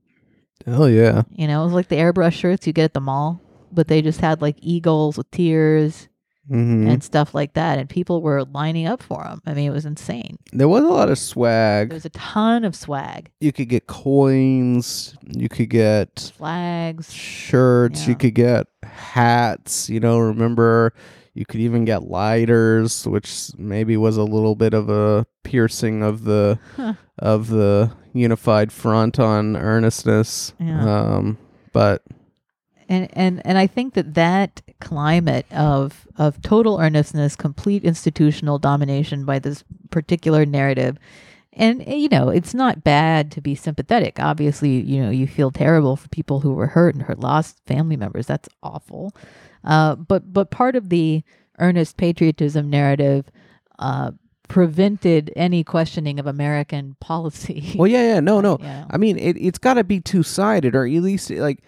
[0.66, 1.23] Hell yeah.
[1.35, 3.40] You know, it was like the airbrush shirts you get at the mall,
[3.72, 6.09] but they just had like eagles with tears
[6.48, 7.78] hmm and stuff like that.
[7.78, 9.40] And people were lining up for them.
[9.46, 10.37] I mean, it was insane.
[10.52, 11.90] There was a lot of swag.
[11.90, 15.14] There was a ton of swag, You could get coins.
[15.22, 17.12] You could get flags.
[17.12, 18.09] shirts.
[18.09, 19.88] You could get hats.
[19.88, 20.92] You know, remember
[21.35, 26.24] you could even get lighters, which maybe was a little bit of a piercing of
[26.24, 26.94] the Huh.
[27.18, 30.52] of the unified front on earnestness.
[30.59, 30.83] Yeah.
[31.14, 31.38] Um,
[31.72, 32.02] but
[32.90, 39.24] and and and I think that that climate of of total earnestness, complete institutional domination
[39.24, 40.98] by this particular narrative,
[41.53, 44.18] and eh, you know, it's not bad to be sympathetic.
[44.18, 47.96] Obviously, you know, you feel terrible for people who were hurt and hurt lost family
[47.96, 48.26] members.
[48.26, 49.14] That's awful.
[49.62, 51.22] Uh, but but part of the
[51.59, 53.31] earnest patriotism narrative.
[53.79, 54.11] Uh,
[54.48, 57.72] prevented any questioning of American policy.
[57.79, 58.57] well, yeah, yeah, no, no.
[58.57, 58.87] Know?
[58.90, 61.61] I mean, it, it's got to be two sided, or at least like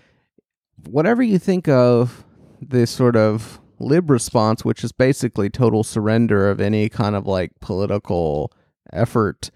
[0.87, 2.25] whatever you think of
[2.61, 7.53] this sort of lib response, which is basically total surrender of any kind of like
[7.61, 8.53] political
[8.92, 9.51] effort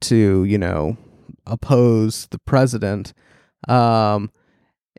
[0.00, 0.96] to, you know,
[1.46, 3.12] oppose the president.
[3.68, 4.30] Um,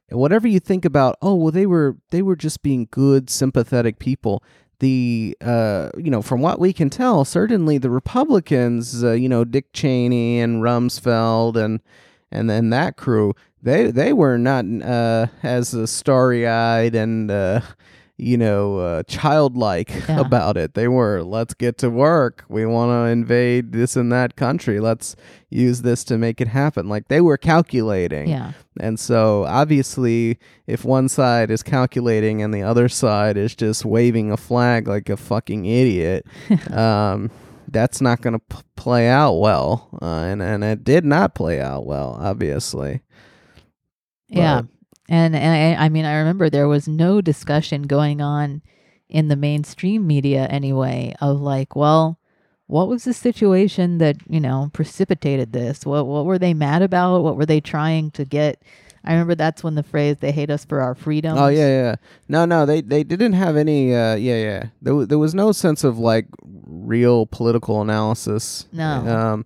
[0.10, 4.44] whatever you think about, oh well, they were they were just being good, sympathetic people.
[4.80, 9.44] The uh, you know, from what we can tell, certainly the Republicans, uh, you know,
[9.44, 11.82] Dick Cheney and Rumsfeld and
[12.32, 17.62] and then that crew, they they were not uh, as starry eyed and uh,
[18.18, 20.20] you know uh, childlike Yeah.
[20.20, 20.74] about it.
[20.74, 22.44] They were let's get to work.
[22.50, 24.80] We want to invade this and that country.
[24.80, 25.16] Let's
[25.50, 26.90] use this to make it happen.
[26.90, 28.28] Like they were calculating.
[28.30, 28.52] yeah.
[28.80, 30.38] And so obviously
[30.68, 35.10] if one side is calculating and the other side is just waving a flag like
[35.10, 36.26] a fucking idiot,
[36.72, 37.32] um
[37.70, 39.90] that's not going to p- play out well.
[40.02, 43.02] Uh, and and it did not play out well, obviously.
[44.28, 44.64] Yeah.
[45.10, 48.62] And, and I, I mean, I remember there was no discussion going on
[49.10, 52.20] in the mainstream media anyway of like, well,
[52.66, 55.86] what was the situation that, you know, precipitated this?
[55.86, 57.24] What what were they mad about?
[57.24, 58.62] What were they trying to get?
[59.04, 61.38] I remember that's when the phrase they hate us for our freedom.
[61.38, 61.96] Oh yeah, yeah.
[62.28, 63.94] No, no, they they didn't have any.
[63.96, 64.64] Uh, yeah, yeah.
[64.82, 66.28] There wa- there was no sense of like
[66.66, 68.66] real political analysis.
[68.74, 68.86] No.
[69.08, 69.46] Um,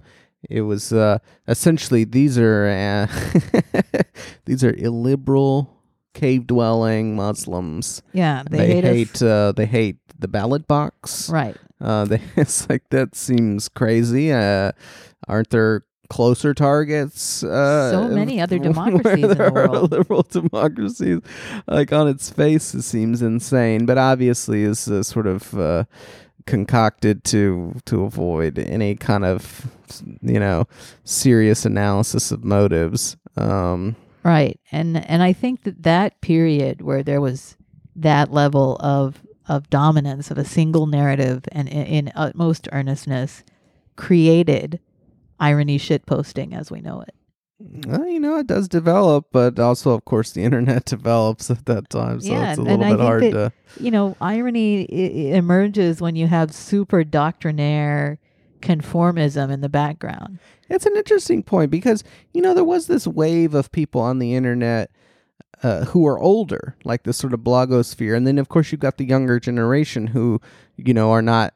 [0.49, 4.01] it was uh, essentially these are uh,
[4.45, 5.77] these are illiberal
[6.13, 8.01] cave dwelling Muslims.
[8.13, 9.21] Yeah, they, They, hate, hate, us.
[9.21, 11.29] uh, they hate the ballot box.
[11.29, 11.55] Right.
[11.79, 14.31] Uh, they, it's like that seems crazy.
[14.31, 14.71] Uh,
[15.27, 17.41] aren't there closer targets?
[17.41, 19.91] Uh, So many other democracies in the world.
[19.91, 21.19] Liberal democracies,
[21.67, 23.85] like on its face, it seems insane.
[23.85, 25.85] But obviously, is uh, sort of uh,
[26.45, 29.67] concocted to to avoid any kind of
[30.21, 30.67] you know
[31.05, 33.17] serious analysis of motives.
[33.37, 34.59] Um, Right.
[34.71, 37.57] And and I think that that period where there was
[37.95, 43.43] that level of of dominance of a single narrative and in, in utmost earnestness
[43.95, 44.79] created
[45.41, 47.13] irony shit posting as we know it.
[47.87, 51.89] well, you know, it does develop, but also, of course, the internet develops at that
[51.89, 53.83] time, so Yeah, it's a little and I bit think hard that- to.
[53.83, 58.19] You know, irony I emerges when you have super doctrinaire
[58.61, 60.39] conformism in the background.
[60.69, 64.35] It's an interesting point because you know there was this wave of people on the
[64.35, 64.91] internet
[65.63, 68.97] uh, who are older, like this sort of blogosphere, and then of course you've got
[68.97, 70.39] the younger generation who
[70.77, 71.53] you know are not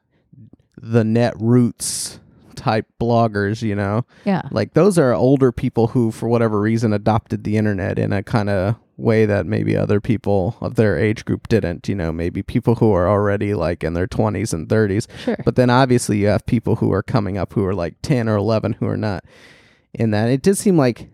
[0.76, 2.18] the net roots
[2.66, 3.62] type bloggers.
[3.62, 4.42] You know, Yeah.
[4.50, 8.48] like those are older people who, for whatever reason, adopted the internet in a kind
[8.50, 11.88] of way that maybe other people of their age group didn't.
[11.88, 15.06] You know, maybe people who are already like in their 20s and 30s.
[15.24, 15.36] Sure.
[15.44, 18.36] But then obviously you have people who are coming up who are like 10 or
[18.36, 19.24] 11 who are not
[19.94, 20.28] in that.
[20.30, 21.08] It did seem like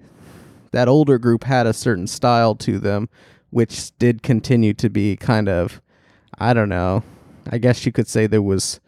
[0.70, 3.08] that older group had a certain style to them,
[3.50, 5.82] which did continue to be kind of,
[6.38, 7.02] I don't know.
[7.50, 8.80] I guess you could say there was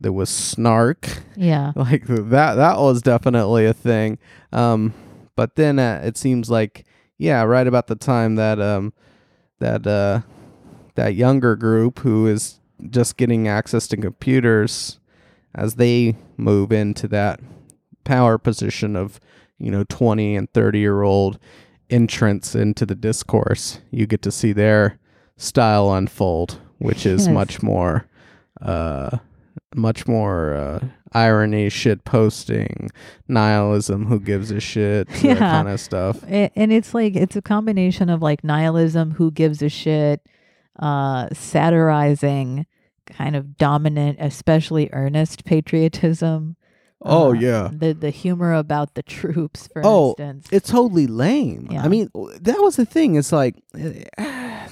[0.00, 1.72] there was snark yeah.
[1.76, 4.18] like that that was definitely a thing
[4.52, 4.92] um
[5.36, 6.84] but then uh, it seems like
[7.18, 8.92] yeah right about the time that um
[9.58, 10.20] that uh
[10.94, 12.58] that younger group who is
[12.90, 14.98] just getting access to computers
[15.54, 17.40] as they move into that
[18.04, 19.20] power position of
[19.58, 21.38] you know 20 and 30 year old
[21.90, 24.98] entrance into the discourse you get to see their
[25.36, 27.34] style unfold which is Yes.
[27.34, 28.06] much more
[28.62, 29.18] uh
[29.74, 30.80] much more uh,
[31.12, 32.90] irony, shit posting,
[33.28, 35.34] nihilism, who gives a shit, Yeah.
[35.34, 36.22] that kind of stuff.
[36.26, 40.20] And it's like it's a combination of like nihilism who gives a shit
[40.80, 42.64] uh satirizing
[43.06, 46.54] kind of dominant especially earnest patriotism
[47.00, 47.68] Oh, uh, yeah.
[47.72, 51.68] the the humor about the troops for Oh, instance It's totally lame.
[51.70, 51.82] Yeah.
[51.84, 53.14] I mean, that was the thing.
[53.16, 53.54] It's like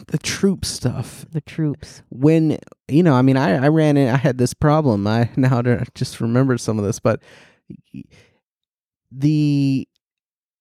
[0.09, 1.27] the troop stuff.
[1.31, 4.09] the troops When you know, I mean, I I ran in.
[4.09, 5.07] I had this problem.
[5.07, 5.63] I now
[5.95, 7.23] just remember some of this, but
[9.11, 9.89] the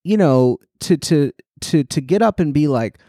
[0.03, 1.31] you know to to
[1.61, 2.99] to to get up and be like,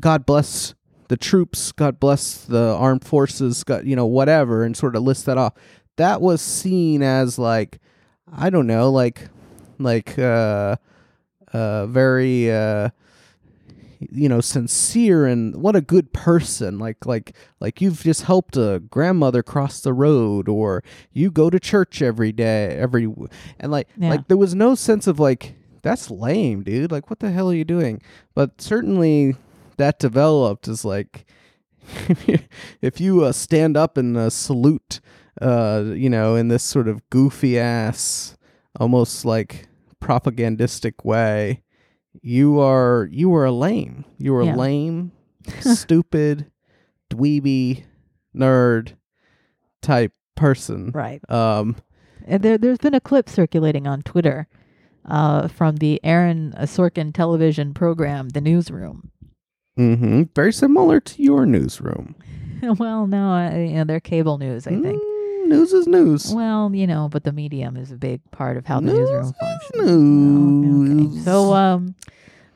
[0.00, 0.74] God bless
[1.08, 5.26] the troops, God bless the armed forces, God, you know, whatever, and sort of list
[5.26, 5.54] that off.
[5.96, 7.78] That was seen as like,
[8.30, 9.28] I don't know, like,
[9.78, 10.76] like, uh,
[11.52, 12.90] uh, very, uh,
[14.12, 16.78] you know, sincere and what a good person.
[16.78, 21.58] Like, like, like you've just helped a grandmother cross the road, or you go to
[21.60, 23.04] church every day, every,
[23.60, 24.10] and like, Yeah.
[24.10, 26.90] like there was no sense of like, that's lame, dude.
[26.90, 28.02] Like, what the hell are you doing?
[28.34, 29.36] But certainly
[29.76, 31.26] that developed is like
[32.82, 35.00] if you uh, stand up and uh, salute
[35.42, 38.36] uh you know in this sort of goofy ass
[38.80, 39.68] almost like
[40.00, 41.62] propagandistic way
[42.22, 44.54] you are you are a lame you are Yeah.
[44.54, 45.12] a lame
[45.60, 46.50] stupid
[47.10, 47.84] dweeby
[48.34, 48.94] nerd
[49.82, 51.76] type person right um
[52.26, 54.48] And there, there's been a clip circulating on Twitter
[55.08, 59.12] uh, from the Aaron Sorkin television program, The Newsroom.
[59.78, 60.22] Mm-hmm.
[60.34, 62.16] very similar to your newsroom
[62.78, 65.00] well, no, uh, you know, they're cable news, I think.
[65.48, 68.80] News is news Well, you know, but the medium is a big part of how
[68.80, 69.74] the News newsroom functions.
[69.74, 71.16] Oh, okay.
[71.16, 71.24] news.
[71.24, 71.94] So, um,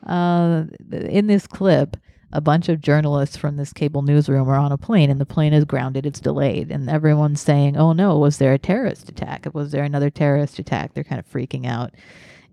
[0.05, 1.97] uh, in this clip,
[2.33, 5.53] a bunch of journalists from this cable newsroom are on a plane, and the plane
[5.53, 6.05] is grounded.
[6.05, 9.47] It's delayed, and everyone's saying, "Oh no, was there a terrorist attack?
[9.53, 11.91] Was there another terrorist attack?" They're kind of freaking out.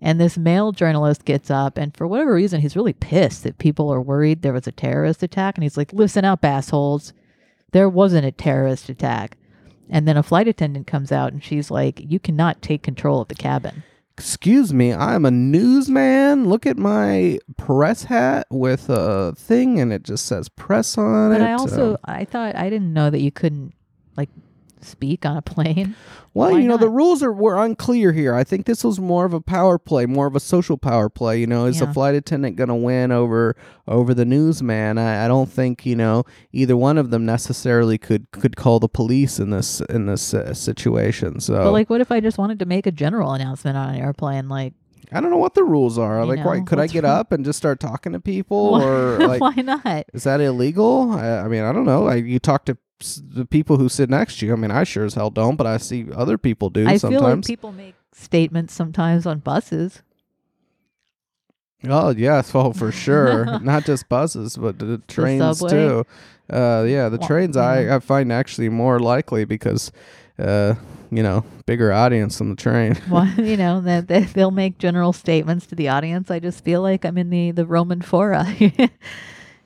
[0.01, 3.91] And this male journalist gets up, and for whatever reason, he's really pissed that people
[3.91, 5.57] are worried there was a terrorist attack.
[5.57, 7.13] And he's like, Listen up, assholes.
[7.71, 9.37] There wasn't a terrorist attack.
[9.89, 13.27] And then a flight attendant comes out, and she's like, You cannot take control of
[13.27, 13.83] the cabin.
[14.17, 16.47] excuse me, I'm a newsman.
[16.49, 21.41] Look at my press hat with a thing, and it just says press on But
[21.41, 21.45] it.
[21.45, 23.73] I also, Uh, I thought, I didn't know that you couldn't,
[24.17, 24.29] like,
[24.81, 25.95] speak on a plane.
[26.33, 28.33] well, why you know, the rules are were unclear here.
[28.33, 31.39] I think this was more of a power play, more of a social power play.
[31.39, 31.87] You know, is Yeah.
[31.87, 33.55] the flight attendant going to win over
[33.87, 34.97] over the newsman?
[34.97, 38.89] I, I don't think you know either one of them necessarily could could call the
[38.89, 41.39] police in this in this uh, situation.
[41.39, 44.01] So, But, like, what if I just wanted to make a general announcement on an
[44.01, 44.49] airplane?
[44.49, 44.73] Like,
[45.11, 46.19] I don't know what the rules are.
[46.21, 47.19] You Like, why could I get wrong?
[47.19, 49.41] up and just start talking to people, or like?
[49.41, 50.05] why not?
[50.13, 51.11] Is that illegal?
[51.11, 52.03] I, I mean, I don't know.
[52.03, 54.53] Like you talk to the people who sit next to you.
[54.53, 57.21] I mean, I sure as hell don't, but I see other people do I feel
[57.21, 60.01] like people make statements sometimes on buses.
[61.87, 63.45] oh yes, oh for sure.
[63.61, 65.71] Not just buses, but the trains subway?
[65.71, 66.05] too.
[66.51, 67.63] Uh, yeah, the Well, trains yeah.
[67.63, 69.91] I, I find actually more likely because,
[70.39, 70.73] uh,
[71.11, 72.97] you know, bigger audience on the train.
[73.09, 76.31] Well, you know that they, they'll make general statements to the audience.
[76.31, 78.45] I just feel like I'm in the the Roman fora,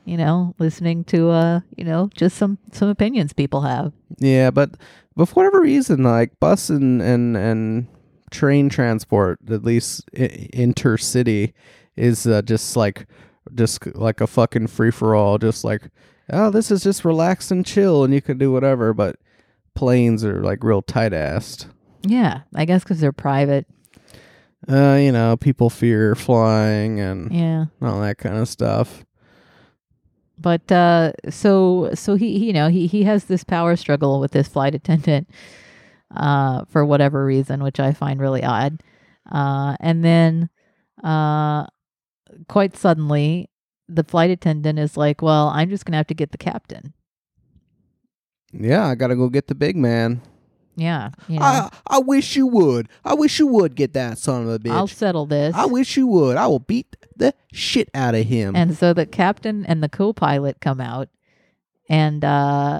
[0.05, 3.91] you know, listening to uh, you know, just some some opinions people have.
[4.17, 4.71] Yeah, but
[5.15, 7.87] but for whatever reason, like bus and and and
[8.31, 11.53] train transport, at least I- intercity,
[11.95, 13.07] is uh, just like
[13.55, 15.37] just like a fucking free for all.
[15.37, 15.89] Just like
[16.31, 18.93] oh, this is just relax and chill, and you can do whatever.
[18.93, 19.17] But
[19.75, 21.67] planes are like real tight assed.
[22.05, 23.65] Yeah, I guess because they're private.
[24.67, 29.03] Uh, you know, people fear flying and Yeah, all that kind of stuff.
[30.43, 34.31] But uh, so so he, he you know he he has this power struggle with
[34.31, 35.27] this flight attendant,
[36.15, 38.83] uh, for whatever reason, which I find really odd.
[39.31, 40.49] Uh, and then,
[41.03, 41.65] uh,
[42.49, 43.49] quite suddenly,
[43.87, 46.93] the flight attendant is like, "Well, I'm just gonna have to get the captain."
[48.51, 50.21] Yeah, I gotta go get the big man.
[50.75, 52.89] Yeah, you know, I I wish you would.
[53.05, 54.71] I wish you would get that son of a bitch.
[54.71, 55.53] I'll settle this.
[55.55, 56.35] I wish you would.
[56.35, 58.55] I will beat the shit out of him.
[58.55, 61.09] and so the captain and the co-pilot come out,
[61.89, 62.79] and uh,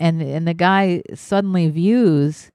[0.00, 2.50] and and the guy suddenly views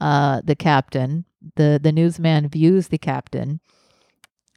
[0.00, 1.24] uh the captain.
[1.56, 3.60] the The newsman views the captain,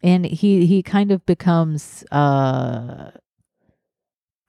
[0.01, 3.11] and he he kind of becomes uh,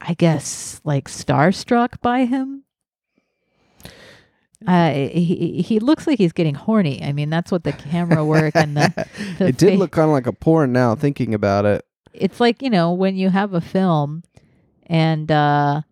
[0.01, 2.64] I guess like starstruck by him.
[4.67, 7.03] Uh, he he looks like he's getting horny.
[7.05, 9.07] I mean, that's what the camera work and the,
[9.39, 11.85] the it did fa- look kind of like a porn now, thinking about it.
[12.15, 14.23] it's like you know when you have a film
[14.87, 15.83] and uh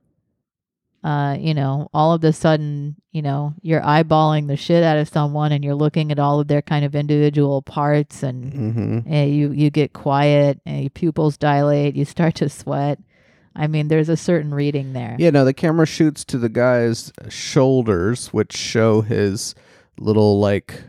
[1.04, 5.08] uh you know all of a sudden you know you're eyeballing the shit out of
[5.08, 8.98] someone and you're looking at all of their kind of individual parts and, Mm-hmm.
[9.12, 13.00] and you you get quiet and your pupils dilate you start to sweat
[13.54, 15.16] i mean there's a certain reading there.
[15.18, 19.54] Yeah, no, the camera shoots to the guy's shoulders, which show his
[19.98, 20.82] little like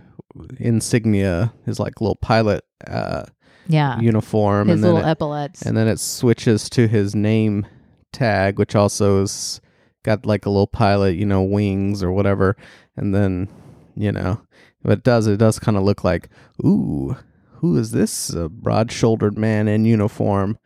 [0.59, 3.23] insignia, his like little pilot uh,
[3.67, 3.99] yeah.
[3.99, 5.61] uniform, his and then little it, epaulets.
[5.61, 7.65] and then it switches to his name
[8.11, 9.61] tag, which also is
[10.03, 12.55] got like a little pilot, you know, wings or whatever,
[12.95, 13.47] and then
[13.95, 14.41] you know,
[14.81, 16.29] what it does it does kind of look like,
[16.65, 17.15] ooh,
[17.55, 20.57] who is this uh, broad-shouldered man in uniform?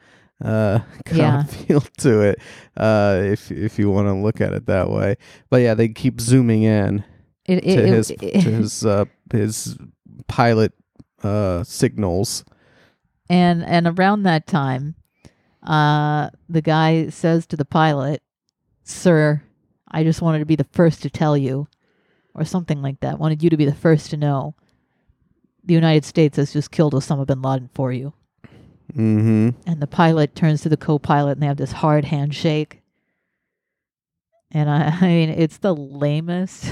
[0.44, 1.40] Uh, kind Yeah.
[1.42, 2.40] of feel to it,
[2.76, 5.16] uh, if if you want to look at it that way.
[5.50, 7.04] But yeah, they keep zooming in
[7.46, 9.78] it, it, to it- his to his uh his
[10.28, 10.74] pilot
[11.24, 12.44] uh signals.
[13.30, 14.96] and and around that time
[15.64, 18.22] uh the guy says to the pilot
[18.84, 19.42] sir
[19.90, 21.68] i just wanted to be the first to tell you
[22.36, 24.54] or something like that wanted you to be the first to know
[25.64, 28.14] the united states has just killed osama bin laden for you
[28.94, 29.50] Mm-hmm.
[29.66, 32.82] and the pilot turns to the co-pilot and they have this hard handshake
[34.52, 36.70] and I, I mean it's the lamest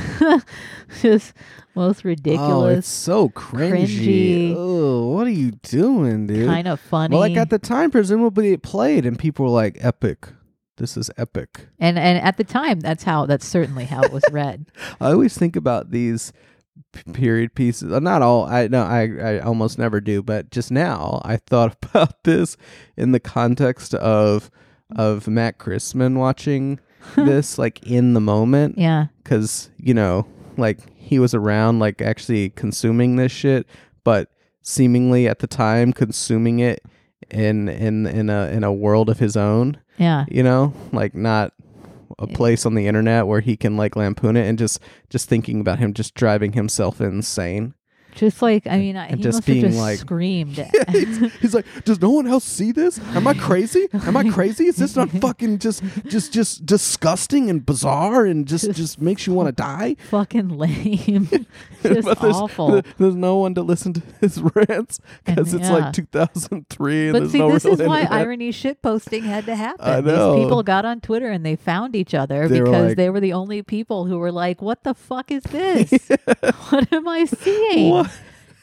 [1.01, 1.34] just
[1.75, 2.49] most ridiculous.
[2.49, 4.51] Oh, it's so cringy.
[4.51, 4.54] cringy.
[4.58, 6.47] Oh, what are you doing, dude?
[6.47, 9.78] kind of funny Well, like at the time, presumably it played, and people were like,
[9.82, 10.30] "Epic!
[10.78, 14.23] This is epic." and and at the time that's how that's certainly how it was
[14.32, 14.67] read
[15.01, 16.32] I always think about these
[17.14, 17.92] period pieces.
[17.92, 18.46] uh, Not all.
[18.46, 18.84] I no.
[18.84, 19.04] I
[19.36, 20.22] I almost never do.
[20.24, 22.58] But just now, I thought about this
[22.98, 24.50] in the context of
[24.96, 26.80] of Matt Christman watching
[27.16, 28.78] this, like in the moment.
[28.78, 30.26] yeah because you know
[30.58, 33.68] like he was around like actually consuming this shit
[34.04, 34.30] but
[34.62, 36.82] seemingly at the time consuming it
[37.32, 40.26] in in in a in a world of his own Yeah.
[40.30, 41.54] you know like not
[42.19, 45.60] a place on the internet where he can like lampoon it and just just thinking
[45.60, 47.73] about him just driving himself insane
[48.15, 50.56] Just like I mean, I, he just must have being just like- screamed.
[50.89, 54.65] he's, he's like does no one else see this am i crazy am i crazy
[54.67, 59.34] is this not fucking just just just disgusting and bizarre and just just makes you
[59.34, 61.28] want to die fucking lame.
[61.84, 62.82] just but there's, awful.
[62.97, 65.75] there's no one to listen to his rants because And it's yeah.
[65.78, 68.12] like 2003 and But there's see, no this real is why internet.
[68.21, 69.86] irony shit posting had to happen.
[69.86, 70.36] I know.
[70.36, 73.10] These people got on Twitter and they found each other They were because like- they
[73.10, 75.91] were the only people who were like, "What the fuck is this?
[76.69, 78.05] what am I seeing?"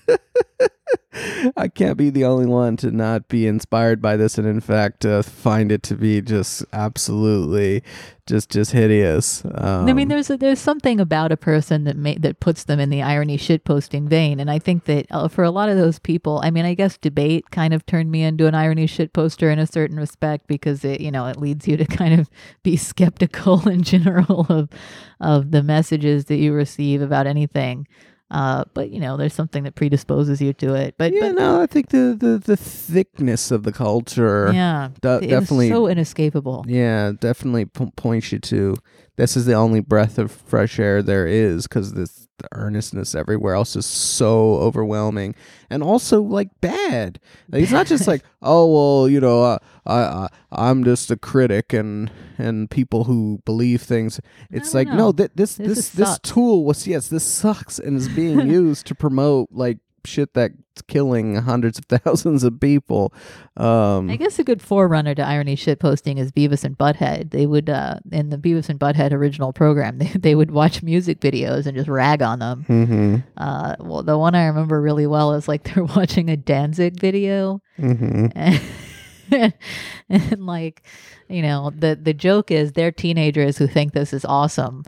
[1.56, 5.04] I can't be the only one to not be inspired by this, and in fact,
[5.04, 7.82] uh, find it to be just absolutely,
[8.26, 9.44] just just hideous.
[9.44, 12.80] Um, I mean, there's a, there's something about a person that may, that puts them
[12.80, 15.98] in the irony shitposting vein, and I think that uh, for a lot of those
[15.98, 19.50] people, I mean, I guess debate kind of turned me into an irony shit poster
[19.50, 22.30] in a certain respect because it you know it leads you to kind of
[22.62, 24.70] be skeptical in general of
[25.20, 27.86] of the messages that you receive about anything.
[28.32, 30.94] Uh, but you know, there's something that predisposes you to it.
[30.96, 35.18] But yeah, but no, I think the, the the thickness of the culture, yeah, de-
[35.22, 36.64] it definitely, so inescapable.
[36.66, 38.76] yeah, definitely p- points you to
[39.16, 43.54] this is the only breath of fresh air there is because this the earnestness everywhere
[43.54, 45.34] else is so overwhelming
[45.70, 47.20] and also like bad.
[47.48, 51.16] Like, it's not just like oh well, you know, uh, I, I I'm just a
[51.16, 54.20] critic and and people who believe things.
[54.50, 54.96] It's like no.
[54.96, 58.86] no, th- this This this this tool was yes, this sucks and is being used
[58.86, 63.12] to promote like shit that's killing hundreds of thousands of people.
[63.56, 67.30] Um, I guess a good forerunner to irony shit posting is Beavis and Butthead.
[67.30, 71.20] They would, uh, in the Beavis and Butthead original program, they, they would watch music
[71.20, 72.64] videos and just rag on them.
[72.68, 76.98] mm-hmm, Uh, well, the one I remember really well is like they're watching a Danzig
[76.98, 78.26] video, mm-hmm.
[78.34, 79.52] and,
[80.08, 80.82] and like,
[81.28, 84.84] you know, the the joke is they're teenagers who think this is awesome,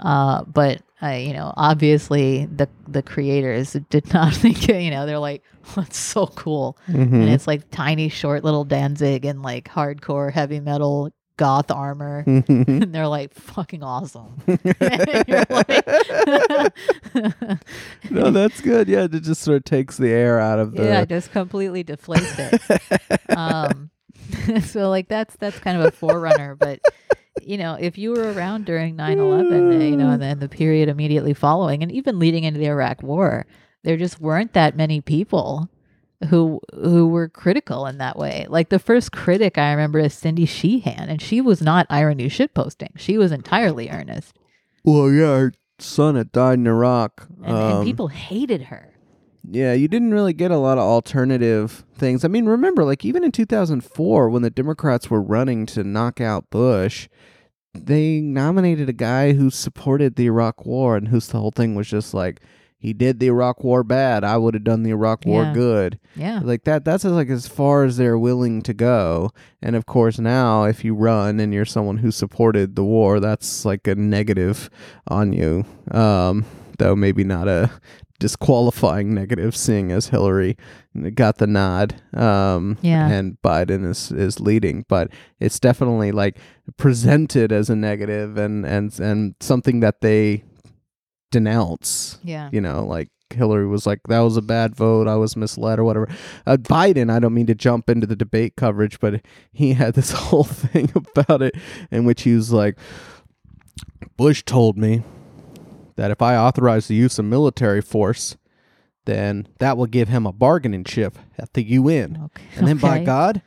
[0.00, 5.18] uh, but uh, you know, obviously the the creators did not think, you know, they're
[5.18, 5.42] like,
[5.74, 7.14] that's so cool, Mm-hmm.
[7.14, 12.22] and it's like tiny, short little Danzig and like hardcore heavy metal goth armor.
[12.26, 12.70] Mm-hmm.
[12.82, 14.40] and they're like fucking awesome.
[14.46, 15.84] Like-
[18.10, 18.88] no, that's good.
[18.88, 20.84] Yeah, it just sort of takes the air out of the.
[20.84, 23.36] yeah, it just completely deflates it.
[23.36, 23.90] um,
[24.64, 26.80] so like that's that's kind of a forerunner, but
[27.46, 30.88] you know, if you were around during 9/11, uh, you know, and then the period
[30.88, 33.46] immediately following, and even leading into the Iraq War,
[33.82, 35.68] there just weren't that many people
[36.28, 38.46] who who were critical in that way.
[38.48, 42.54] Like the first critic I remember is Cindy Sheehan, and she was not irony shit
[42.54, 42.90] posting.
[42.96, 44.38] She was entirely earnest,
[44.84, 47.26] well, yeah, her son had died in Iraq.
[47.38, 48.88] and, and Um, people hated her.
[49.48, 52.24] Yeah, you didn't really get a lot of alternative things.
[52.24, 56.48] I mean, remember, like even in 2004, when the Democrats were running to knock out
[56.50, 57.08] Bush,
[57.74, 61.88] they nominated a guy who supported the Iraq War, and whose the whole thing was
[61.88, 62.40] just like,
[62.78, 64.24] he did the Iraq War bad.
[64.24, 65.52] I would have done the Iraq War Yeah.
[65.54, 65.98] good.
[66.16, 66.84] Yeah, Like that.
[66.84, 69.30] That's like as far as they're willing to go.
[69.62, 73.64] And of course, now if you run and you're someone who supported the war, that's
[73.64, 74.68] like a negative
[75.06, 75.64] on you.
[75.92, 76.44] Um,
[76.78, 77.70] though maybe not a
[78.18, 80.56] disqualifying negative, seeing as Hillary
[81.14, 82.00] got the nod.
[82.14, 83.08] Um, Yeah.
[83.08, 85.08] and Biden is is leading, but
[85.40, 86.38] it's definitely like
[86.76, 90.44] presented as a negative and and and something that they
[91.32, 92.48] denounce yeah.
[92.52, 95.08] you know, like Hillary was like, that was a bad vote.
[95.08, 96.06] I was misled or whatever.
[96.46, 100.12] Uh, Biden, I don't mean to jump into the debate coverage, but he had this
[100.12, 101.54] whole thing about it
[101.90, 102.78] in which he was like,
[104.18, 105.02] Bush told me
[105.96, 108.36] that if I authorize the use of military force,
[109.04, 112.20] then that will give him a bargaining chip at the UN.
[112.26, 112.44] Okay.
[112.56, 113.04] And then by okay.
[113.04, 113.42] God,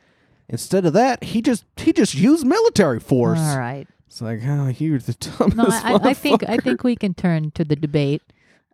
[0.48, 3.38] instead of that, he just he just used military force.
[3.40, 3.86] All right.
[4.06, 5.56] It's like, oh, you're the dumbest.
[5.56, 8.22] No, I, I- I think I think we can turn to the debate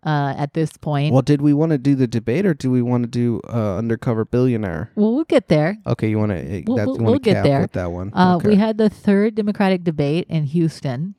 [0.04, 1.12] uh, at this point.
[1.12, 3.76] Well, did we want to do the debate or do we want to do uh,
[3.76, 4.90] undercover billionaire?
[4.96, 5.78] Well, we'll get there.
[5.86, 7.60] Okay, you want to We'll- we'll- we'll get cap there.
[7.60, 8.12] with that one.
[8.12, 8.48] Uh, okay.
[8.48, 11.14] We had the third Democratic debate in Houston.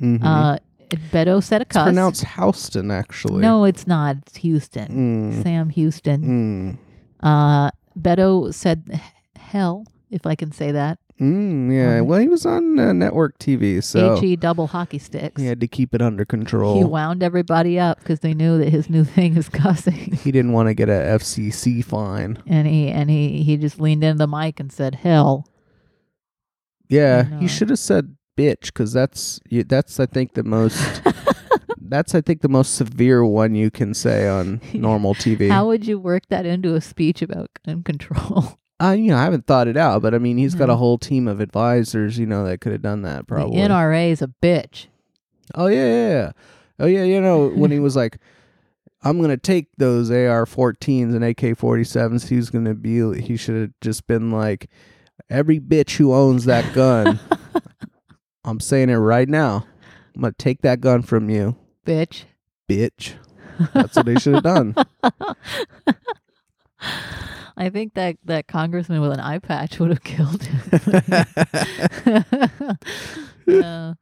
[0.00, 0.20] Mhm.
[0.24, 0.58] Uh,
[0.96, 1.84] Beto said a it's cuss.
[1.84, 3.40] pronounced Houston, actually.
[3.40, 4.16] no, it's not.
[4.26, 4.88] It's Houston.
[5.34, 5.42] Mm.
[5.42, 6.78] Sam Houston.
[7.22, 7.26] Mm.
[7.26, 9.00] Uh, Beto said
[9.36, 10.98] hell, if I can say that.
[11.20, 11.98] Mm, yeah.
[12.00, 12.06] Mhm.
[12.06, 15.40] Well, he was on uh, network TV, so H E double hockey sticks.
[15.40, 16.76] he had to keep it under control.
[16.78, 20.14] He wound everybody up because they knew that his new thing is cussing.
[20.16, 22.42] He didn't want to get a FCC fine.
[22.46, 25.46] and he and he he just leaned into the mic and said hell.
[26.88, 31.02] Yeah, he should have said bitch because that's you- that's I think the most.
[31.84, 35.50] That's I think the most severe one you can say on normal TV.
[35.50, 38.58] How would you work that into a speech about gun control?
[38.82, 40.96] Uh, you know, I haven't thought it out, but I mean, he's got a whole
[40.96, 43.60] team of advisors, you know, that could have done that probably.
[43.60, 44.86] The NRA is a bitch.
[45.54, 46.30] oh yeah, yeah, yeah.
[46.78, 48.16] Oh yeah, you know, when he was like,
[49.02, 53.20] "I'm gonna take those AR-14s and AK-47s," he's gonna be.
[53.20, 54.70] He should have just been like,
[55.28, 57.20] "Every bitch who owns that gun,
[58.44, 59.66] I'm saying it right now.
[60.14, 62.24] I'm gonna take that gun from you, Bitch.
[62.68, 63.14] bitch."
[63.72, 64.74] That's what they should have done.
[67.56, 70.60] I think that that congressman with an eye patch would have killed him.
[73.46, 73.94] yeah.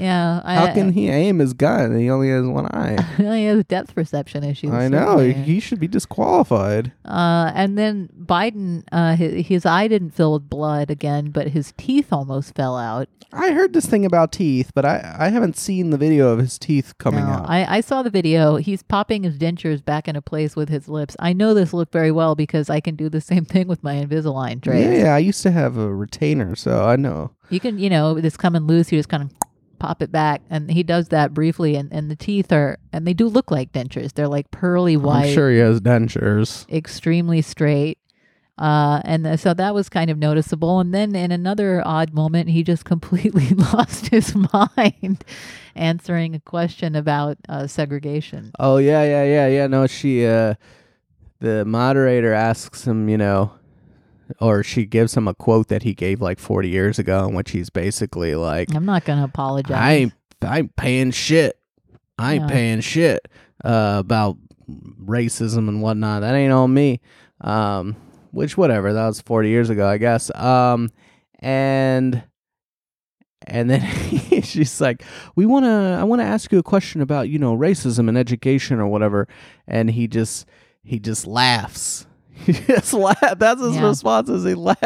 [0.00, 0.40] Yeah.
[0.44, 1.98] I, How can he aim his gun?
[1.98, 3.00] He only has one eye.
[3.16, 4.70] he only has depth perception issues.
[4.70, 4.98] I know.
[5.18, 5.32] certainly.
[5.34, 6.92] He should be disqualified.
[7.04, 11.72] Uh, and then Biden, uh, his, his eye didn't fill with blood again, but his
[11.76, 13.08] teeth almost fell out.
[13.30, 16.58] I heard this thing about teeth, but I, I haven't seen the video of his
[16.58, 17.46] teeth coming No, out.
[17.50, 18.56] I, I saw the video.
[18.56, 21.14] He's popping his dentures back into place with his lips.
[21.20, 23.96] I know this look very well because I can do the same thing with my
[23.96, 24.84] Invisalign trays.
[24.86, 27.32] yeah, yeah, I used to have a retainer, so I know.
[27.50, 28.90] You can, you know, it's coming loose.
[28.90, 29.30] You just kind of
[29.78, 31.76] pop it back, and he does that briefly.
[31.76, 34.12] And, and the teeth are, and they do look like dentures.
[34.12, 36.68] They're like pearly white, I'm sure he has dentures.
[36.70, 37.98] extremely straight.
[38.58, 40.80] Uh, and th- so that was kind of noticeable.
[40.80, 45.24] And then in another odd moment, he just completely lost his mind
[45.76, 48.50] answering a question about uh, segregation.
[48.58, 49.66] Oh yeah, yeah, yeah, yeah.
[49.68, 50.54] No, she uh
[51.40, 53.52] the moderator asks him, you know,
[54.40, 57.50] or she gives him a quote that he gave like 40 years ago in which
[57.52, 59.76] he's basically like I'm not going to apologize.
[59.76, 60.12] I ain't
[60.42, 61.58] I ain't paying shit.
[62.18, 62.48] I ain't Yeah.
[62.50, 63.26] paying shit
[63.64, 64.36] uh, about
[65.04, 66.20] racism and whatnot.
[66.22, 67.00] That ain't on me.
[67.40, 67.96] Um,
[68.32, 68.92] which whatever.
[68.92, 70.34] That was forty years ago, I guess.
[70.34, 70.90] Um,
[71.40, 72.22] and
[73.46, 73.80] and then
[74.42, 75.02] she's like,
[75.36, 75.96] "We want to.
[76.00, 79.26] I want to ask you a question about you know racism and education or whatever."
[79.66, 80.46] And he just
[80.82, 82.06] he just laughs.
[82.44, 83.38] He just laugh.
[83.38, 83.88] That's his Yeah.
[83.88, 84.30] response.
[84.30, 84.80] as he laughs.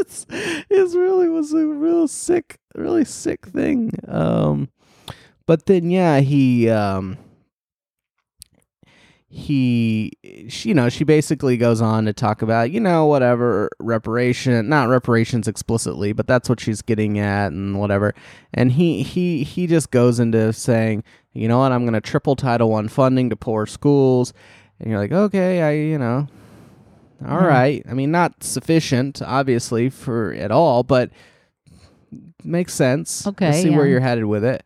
[0.00, 3.92] It's it's really was a real sick, really sick thing.
[4.08, 4.68] Um,
[5.46, 7.16] but then yeah, he um
[9.32, 10.10] he
[10.48, 14.88] she, you know she basically goes on to talk about you know whatever reparation not
[14.88, 18.12] reparations explicitly but that's what she's getting at and whatever
[18.52, 22.34] and he he he just goes into saying you know what i'm going to triple
[22.34, 24.32] title one funding to poor schools
[24.80, 26.26] and you're like okay i you know
[27.26, 27.46] all Mhm.
[27.48, 27.86] right.
[27.88, 31.10] I mean not sufficient obviously for at all but
[32.44, 33.26] makes sense.
[33.26, 34.62] Okay, see where you're headed with it.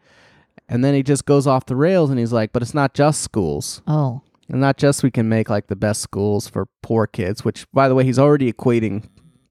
[0.68, 3.20] And then he just goes off the rails and he's like but it's not just
[3.20, 3.82] schools.
[3.86, 7.66] Oh, and not just we can make like the best schools for poor kids, which
[7.72, 9.04] by the way, he's already equating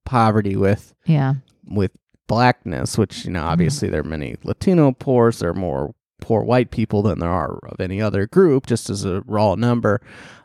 [0.06, 1.36] poverty with yeah.
[1.68, 1.92] with
[2.28, 5.94] blackness, which you know obviously there are many Latino poors, there are more
[6.24, 10.02] poor white people than there are of any other group, just as a raw number.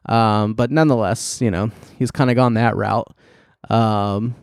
[0.07, 3.15] Um, but nonetheless, you know he's kind of gone that route,
[3.71, 4.35] um,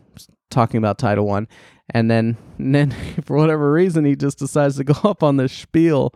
[0.50, 1.46] talking about Title One,
[1.90, 2.90] and then and then
[3.22, 6.14] for whatever reason he just decides to go up on this spiel,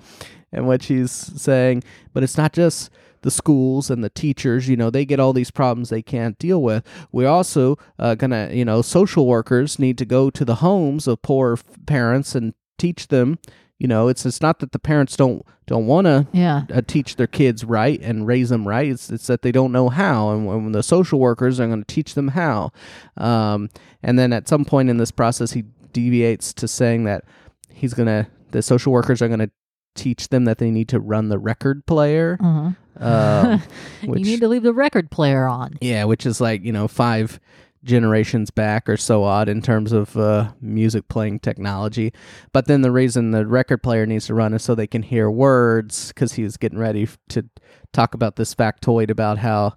[0.53, 2.91] in which he's saying, but it's not just
[3.23, 6.63] the schools and the teachers, you know, they get all these problems they can't deal
[6.63, 6.83] with.
[7.13, 11.21] We're also uh, gonna, you know, social workers need to go to the homes of
[11.21, 13.39] poor f- parents and teach them.
[13.81, 16.63] You know, it's it's not that the parents don't don't want to Yeah.
[16.73, 18.89] uh, teach their kids right and raise them right.
[18.91, 21.95] It's, it's that they don't know how, and when the social workers are going to
[21.95, 22.71] teach them how.
[23.17, 23.71] Um,
[24.03, 27.25] and then at some point in this process, he deviates to saying that
[27.69, 29.51] he's going to the social workers are going to
[29.95, 32.37] teach them that they need to run the record player.
[32.41, 32.71] Uh-huh.
[33.03, 33.63] Um,
[34.03, 35.79] you need to leave the record player on.
[35.81, 37.41] yeah, which is like you know five
[37.85, 42.13] generations back or so odd in terms of uh, music playing technology.
[42.53, 45.31] But then the reason the record player needs to run is so they can hear
[45.31, 47.49] words because he was getting ready to
[47.93, 49.75] talk about this factoid about how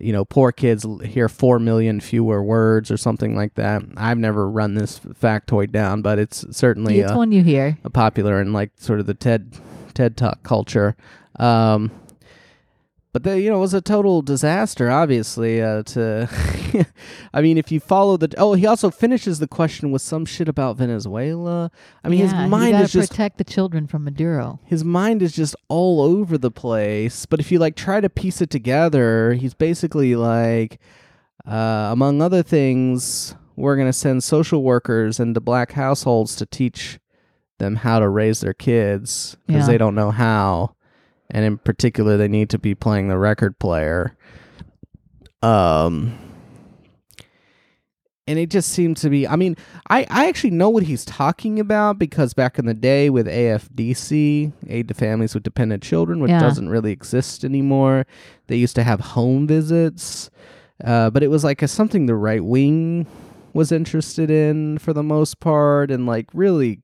[0.00, 3.82] you know poor kids hear four million fewer words or something like that.
[3.96, 7.78] I've never run this factoid down, but it's certainly It's uh, one you hear.
[7.84, 9.56] a popular in like sort of the TED
[9.94, 10.96] TED Talk culture.
[11.38, 11.90] Um,
[13.16, 14.90] but the, you know, it was a total disaster.
[14.90, 16.28] Obviously, uh, to
[17.32, 20.48] I mean, if you follow the oh, he also finishes the question with some shit
[20.50, 21.70] about Venezuela.
[22.04, 24.60] I mean, yeah, his mind is just protect the children from Maduro.
[24.64, 27.24] his mind is just all over the place.
[27.24, 30.78] But if you like try to piece it together, he's basically like,
[31.50, 36.98] uh, among other things, we're gonna send social workers into black households to teach
[37.58, 39.66] them how to raise their kids because Yeah.
[39.72, 40.75] they don't know how,
[41.30, 44.16] and in particular, they need to be playing the record player.
[45.42, 46.18] Um.
[48.28, 49.28] And it just seemed to be.
[49.28, 49.56] I mean,
[49.88, 54.52] I, I actually know what he's talking about because back in the day with AFDC,
[54.68, 56.40] Aid to Families with Dependent Children, which Yeah.
[56.40, 58.04] doesn't really exist anymore,
[58.48, 60.28] they used to have home visits,
[60.82, 63.06] uh, but it was like a, something the right wing
[63.52, 66.80] was interested in for the most part, and like really,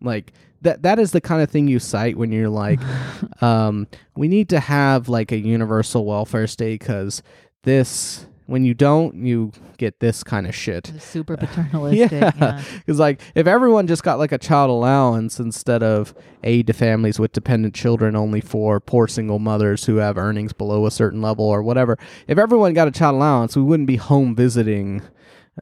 [0.00, 2.80] like that that is the kind of thing you cite when you're like,
[3.42, 3.86] um,
[4.16, 7.22] we need to have like a universal welfare state because
[7.62, 8.26] this.
[8.46, 10.90] When you don't, you get this kind of shit.
[10.92, 12.10] It's super paternalistic.
[12.10, 12.32] Yeah.
[12.36, 12.62] yeah.
[12.78, 17.20] Because like if everyone just got like a child allowance instead of aid to families
[17.20, 21.44] with dependent children only for poor single mothers who have earnings below a certain level
[21.44, 21.96] or whatever,
[22.26, 25.02] if everyone got a child allowance, we wouldn't be home visiting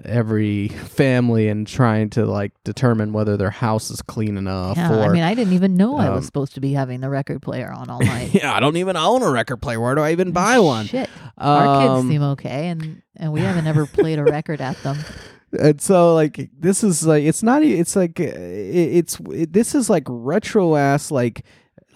[0.05, 5.03] every family and trying to like determine whether their house is clean enough Yeah, or
[5.05, 7.42] I mean, I didn't even know I was um, supposed to be having the record
[7.42, 8.34] player on all night.
[8.34, 9.80] yeah, I don't even own a record player.
[9.80, 10.86] Where do I even buy one?
[10.86, 11.09] Shit.
[11.36, 14.99] Our kids Um, seem okay, and, and we haven't ever played a record at them.
[15.59, 19.74] and so like this is like it's not it's like uh, it, it's it, this
[19.74, 21.44] is like retro ass like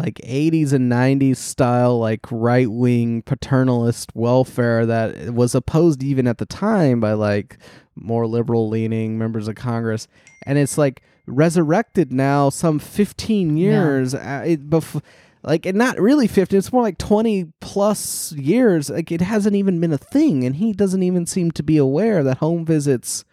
[0.03, 6.38] like 80s and 90s style like right wing paternalist welfare that was opposed even at
[6.38, 7.57] the time by like
[7.94, 10.09] more liberal leaning members of congress.
[10.44, 15.00] And it's like resurrected now some 15 years uh, it, bef-
[15.44, 19.78] like and not really 50 it's more like 20 plus years like it hasn't even
[19.78, 20.42] been a thing.
[20.42, 23.24] And he doesn't even seem to be aware that home visits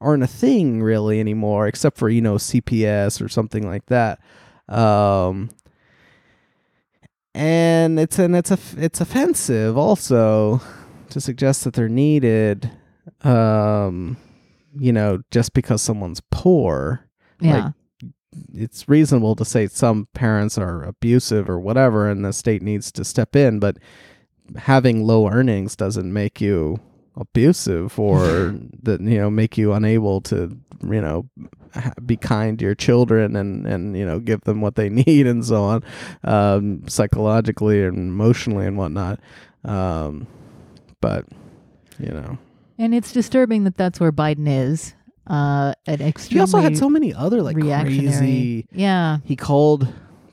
[0.00, 4.18] aren't a thing really anymore except for you know cps or something like that.
[4.68, 5.50] Um
[7.34, 10.60] and it's and it's a it's offensive also
[11.10, 12.70] to suggest that they're needed
[13.22, 14.16] um
[14.78, 17.08] you know just because someone's poor
[17.40, 17.70] Yeah.
[18.54, 23.04] it's reasonable to say some parents are abusive or whatever and the state needs to
[23.04, 23.78] step in but
[24.56, 26.80] having low earnings doesn't make you
[27.16, 31.28] abusive or that you know make you unable to you know
[32.06, 35.44] be kind to your children and and you know give them what they need and
[35.44, 35.82] so on
[36.24, 39.20] um psychologically and emotionally and whatnot
[39.64, 40.26] um
[41.00, 41.24] but
[41.98, 42.38] you know
[42.78, 44.94] and it's disturbing that that's where Biden is.
[45.26, 49.18] Uh, an extremely he also had so many other like crazy Yeah.
[49.24, 49.88] he called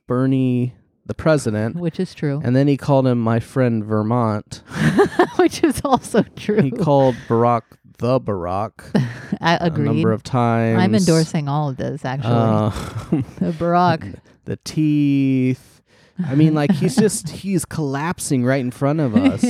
[0.07, 0.73] Bernie
[1.07, 2.41] the president, which is true.
[2.43, 4.61] and then he called him my friend Vermont.
[5.37, 6.61] which is also true.
[6.61, 7.63] He called Barack
[7.97, 8.71] the Barack
[9.41, 9.85] I a agreed.
[9.85, 10.79] number of times.
[10.81, 12.31] I'm endorsing all of this actually.
[12.33, 12.69] Uh,
[13.39, 14.19] the Barack.
[14.45, 15.81] the teeth.
[16.25, 19.43] I mean, like he's just he's collapsing right in front of us.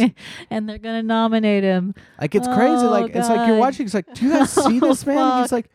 [0.50, 1.93] and they're gonna nominate him.
[2.20, 2.86] Like it's crazy.
[2.86, 3.86] Oh, Like it's like you're watching.
[3.86, 5.16] It's like, do you guys see Oh, this man?
[5.18, 5.41] fuck.
[5.43, 5.70] He's like,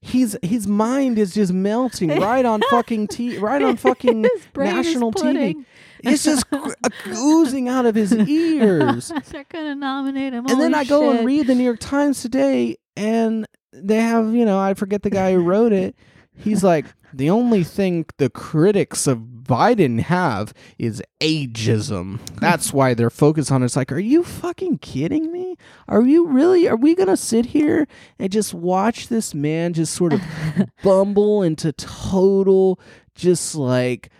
[0.00, 4.76] he's his mind is just melting right on fucking t right on fucking His brain
[4.76, 5.64] is national TV.
[6.00, 6.44] It's just
[7.06, 9.12] oozing out of his ears.
[9.30, 10.46] they're gonna nominate him.
[10.46, 14.44] and then I go and read the New York Times today, and they have, you
[14.44, 15.96] know, I forget the guy who wrote it.
[16.34, 22.18] He's like, the only thing the critics of Biden have is ageism.
[22.40, 23.66] That's why they're focused on it.
[23.66, 25.56] It's like, are you fucking kidding me?
[25.88, 26.68] Are you really?
[26.68, 27.86] Are we gonna sit here
[28.18, 30.20] and just watch this man just sort of
[30.82, 32.80] bumble into total,
[33.14, 34.10] just like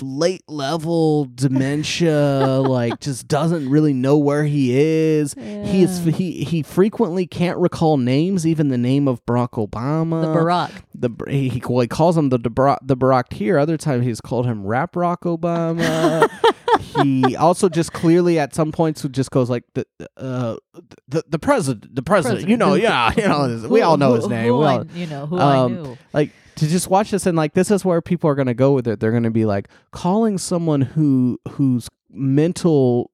[0.00, 6.62] late level dementia like just doesn't really know where he is he is he he
[6.62, 10.70] frequently can't recall names even the name of barack obama the Barack.
[10.94, 13.58] the he, he, well, he calls him the the Barack, the Barack here.
[13.58, 16.28] Other times he's called him Rap Rock Obama.
[17.04, 19.86] he also just clearly at some points just goes like the
[20.16, 20.56] uh
[21.08, 22.48] the the president the president.
[22.48, 24.48] You know, yeah, you know, we all know his name.
[24.48, 25.98] Who We I, you know who um, I knew.
[26.12, 28.72] like to just watch this and like this is where people are going to go
[28.72, 29.00] with it.
[29.00, 33.10] They're going to be like calling someone who whose mental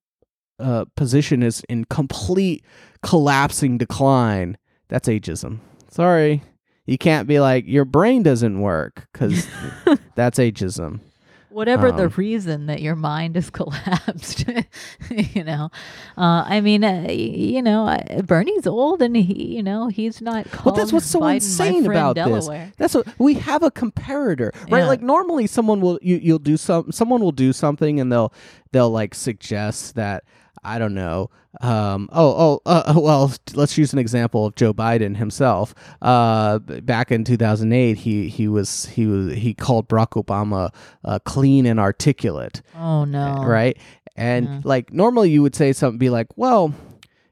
[0.59, 2.65] uh position is in complete
[3.03, 4.57] collapsing decline.
[4.89, 5.61] That's ageism.
[5.91, 6.43] Sorry.
[6.87, 9.47] You can't be like your brain doesn't work because
[10.15, 11.01] that's ageism
[11.55, 14.45] Whatever the um, reason that your mind is collapsed,
[15.09, 15.71] you know.
[16.19, 20.49] Uh, I mean, uh, you know, uh, Bernie's old and he, you know, he's not.
[20.65, 22.25] Well, that's what's so Biden insane about this.
[22.25, 22.73] Delaware.
[22.77, 24.81] That's what we have a comparator, right?
[24.81, 24.89] Yeah.
[24.89, 28.33] Like normally, someone will you you'll do some someone will do something and they'll
[28.73, 30.25] they'll like suggest that
[30.65, 31.31] I don't know.
[31.61, 35.75] Um, oh, oh, uh, well, let's use an example of Joe Biden himself.
[36.03, 41.67] Uh, back in 2008, he he was he was he called Barack Obama uh, clean
[41.67, 43.45] and articulate Oh no!
[43.47, 43.77] right?
[44.17, 44.61] And Yeah.
[44.65, 46.73] like normally you would say something, be like, well,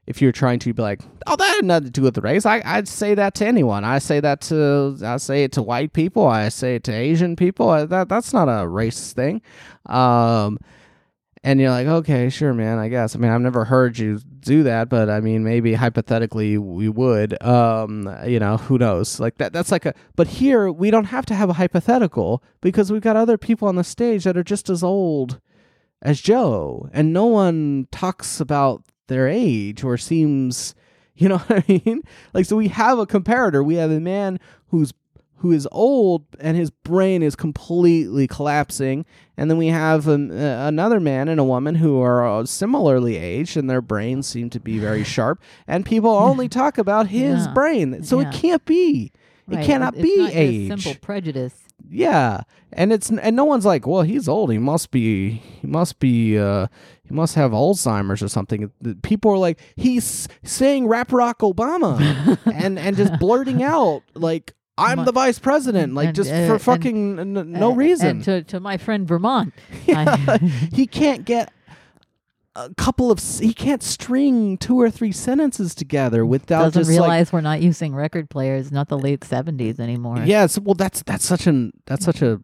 [0.05, 2.45] if you're trying to be like, oh, that had nothing to do with the race.
[2.45, 3.85] I, I'd say that to anyone.
[3.85, 6.27] I say that to I say it to white people.
[6.27, 7.69] I say it to Asian people.
[7.69, 9.41] I, that that's not a race thing.
[9.85, 10.59] Um,
[11.43, 12.79] and you're like, okay, sure, man.
[12.79, 13.15] I guess.
[13.15, 17.41] I mean, I've never heard you do that, but I mean, maybe hypothetically we would.
[17.43, 19.19] Um, you know, who knows?
[19.19, 19.51] Like that.
[19.51, 19.93] That's like a.
[20.15, 23.75] But here we don't have to have a hypothetical because we've got other people on
[23.75, 25.41] the stage that are just as old
[26.01, 30.75] as Joe, and no one talks about their age or seems,
[31.15, 32.01] you know what I mean?
[32.33, 33.63] Like, so we have a comparator.
[33.65, 34.93] We have a man who's
[35.43, 39.05] who is old and his brain is completely collapsing,
[39.37, 43.57] and then we have uh, another man and a woman who are uh, similarly aged
[43.57, 47.53] and their brains seem to be very sharp, and people only talk about his Yeah.
[47.53, 48.03] brain.
[48.03, 48.29] So Yeah.
[48.29, 49.11] it can't be.
[49.51, 50.69] It cannot it's be age.
[50.81, 51.53] Simple prejudice.
[51.89, 54.49] Yeah, and it's and no one's like, well, he's old.
[54.49, 55.31] He must be.
[55.61, 56.37] He must be.
[56.39, 56.67] Uh,
[57.03, 58.71] he must have Alzheimer's or something.
[59.01, 61.99] People are like, he's saying rap rock Obama,
[62.53, 66.47] and and just blurting out like, I'm My- the vice president, like and, just uh,
[66.47, 68.07] for and- fucking n- no Uh, reason.
[68.07, 69.53] And to, to my friend Vermont,
[69.85, 70.37] Yeah,
[70.73, 71.51] he can't get
[72.55, 73.19] a couple of.
[73.19, 77.61] s- He can't string two or three sentences together without doesn't just realize we're not
[77.61, 80.17] using record players, not the late seventies anymore.
[80.19, 82.39] Yes, Yeah, so, well, that's that's such an that's such a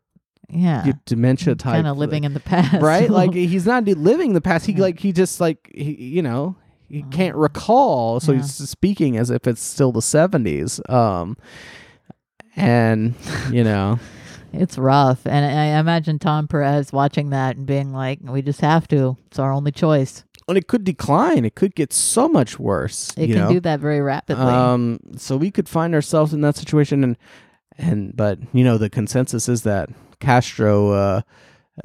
[0.50, 0.92] yeah.
[1.06, 3.10] dementia type Kind of living in the past, right?
[3.22, 4.66] Like he's not living the past.
[4.66, 4.82] He Yeah.
[4.82, 6.56] like he just like he, you know
[6.88, 8.40] he can't recall, so Yeah.
[8.40, 10.82] he's speaking as if it's still the seventies.
[10.90, 11.38] Um,
[12.60, 13.16] and
[13.52, 14.00] you know,
[14.54, 15.26] it's rough.
[15.26, 19.18] And I imagine Tom Perez watching that and being like, "We just have to.
[19.28, 21.46] It's our only choice." and it could decline.
[21.46, 23.14] It could get so much worse.
[23.16, 23.50] It can know?
[23.50, 24.44] do that very rapidly.
[24.44, 27.18] Um, so we could find ourselves in that situation, and
[27.78, 29.90] and but you know the consensus is that
[30.20, 30.92] Castro.
[30.92, 31.22] Uh,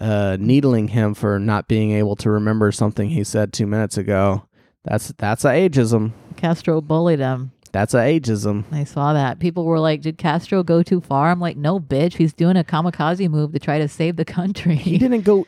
[0.01, 4.45] uh, needling him for not being able to remember something he said two minutes ago.
[4.85, 6.13] That's that's a ageism.
[6.37, 7.53] Castro bullied him.
[7.75, 8.63] That's a ageism.
[8.71, 9.41] I saw that.
[9.41, 12.15] People were like, "Did Castro go too far?" I'm like, "No, bitch.
[12.15, 15.45] He's doing a kamikaze move to try to save the country." he didn't go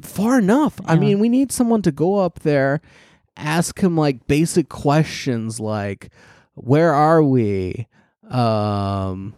[0.00, 0.80] far enough.
[0.84, 2.80] I mean, we need someone to go up there,
[3.36, 6.10] ask him like basic questions like,
[6.54, 7.88] "Where are we?
[8.30, 9.34] Um,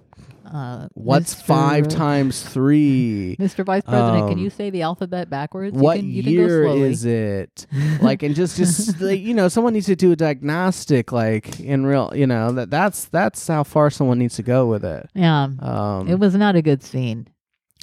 [0.52, 1.42] Uh, what's Mr.
[1.44, 3.36] five times three?
[3.40, 3.64] Mr.
[3.64, 5.76] Vice President, can Um, you say the alphabet backwards?
[5.76, 6.90] You What can, you can year go slowly.
[6.90, 7.66] is it?
[8.02, 11.86] like, and just just like, you know, someone needs to do a diagnostic, like in
[11.86, 15.08] real, you know, that that's that's how far someone needs to go with it.
[15.14, 17.28] Yeah, Um, it was not a good scene.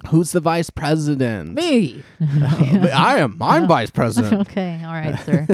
[0.09, 1.53] Who's the vice president?
[1.55, 2.03] Me.
[2.21, 3.41] I am.
[3.41, 4.41] I'm vice president.
[4.41, 5.47] okay, all right, sir.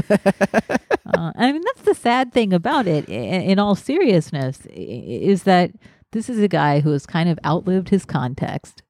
[1.06, 3.08] uh, I mean, that's the sad thing about it.
[3.08, 5.72] In, in all seriousness, is that
[6.14, 8.82] this is a guy who has kind of outlived his context.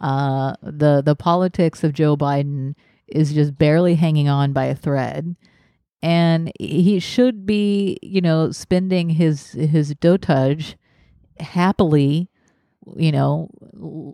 [0.00, 2.74] Uh, the the politics of Joe Biden
[3.08, 5.36] is just barely hanging on by a thread,
[6.02, 10.76] and he should be, you know, spending his his dotage
[11.38, 12.30] happily
[12.96, 13.48] you know,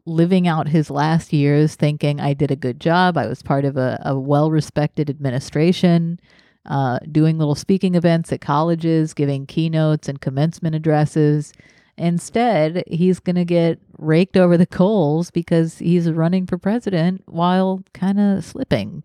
[0.06, 3.16] living out his last years thinking I did a good job.
[3.16, 6.20] I was part of a, a well respected administration,
[6.66, 11.52] uh, doing little speaking events at colleges, giving keynotes and commencement addresses.
[11.98, 17.82] Instead, he's going to get raked over the coals because he's running for president while
[17.94, 19.02] kind of slipping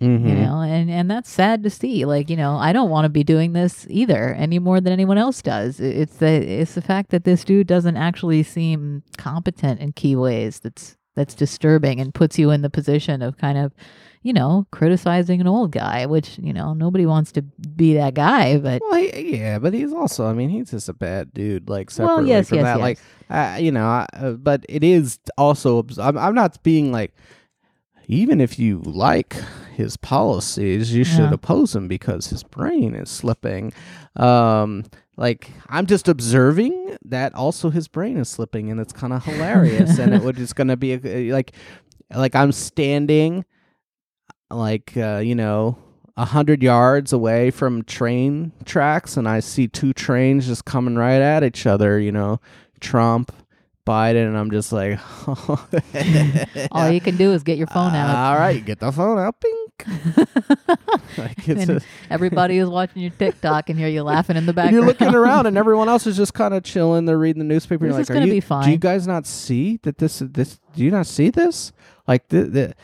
[0.00, 0.28] Mhm.
[0.28, 3.08] you know and and that's sad to see like you know i don't want to
[3.08, 6.28] be doing this either any more than anyone else does it's the
[6.60, 11.34] it's the fact that this dude doesn't actually seem competent in key ways that's that's
[11.34, 13.72] disturbing and puts you in the position of kind of
[14.22, 18.58] you know criticizing an old guy which you know nobody wants to be that guy
[18.58, 20.26] but Well, he, yeah, but he's also.
[20.26, 21.68] I mean, he's just a bad dude.
[21.68, 22.98] Like well separately yes from yes that, yes like
[23.30, 23.86] uh, you know.
[23.86, 27.12] I, uh, but it is also I'm, I'm not being like.
[28.10, 29.34] Even if you like
[29.74, 31.34] his policies, you should Yeah.
[31.34, 33.70] oppose him because his brain is slipping.
[34.16, 34.84] Um,
[35.18, 39.98] like I'm just observing that also his brain is slipping, and it's kind of hilarious.
[39.98, 41.52] and it would it's gonna be a, like,
[42.14, 43.44] like I'm standing,
[44.50, 45.78] like uh, you know,
[46.16, 51.20] a hundred yards away from train tracks, and I see two trains just coming right
[51.20, 51.98] at each other.
[51.98, 52.40] You know,
[52.80, 53.32] Trump,
[53.86, 54.98] Biden, and I'm just like,
[56.72, 59.40] all you can do is get your phone out All right, get the phone out,
[59.40, 59.68] pink.
[61.18, 61.80] like and a-
[62.10, 65.46] everybody is watching your tiktok and hear you laughing in the background you're looking around,
[65.46, 67.04] and everyone else is just kind of chilling.
[67.04, 67.86] They're reading the newspaper.
[67.86, 70.20] This you're is like, gonna Are you, be Do you guys not see that this
[70.20, 70.58] is this?
[70.74, 71.72] Do you not see this?
[72.06, 72.74] Like the, the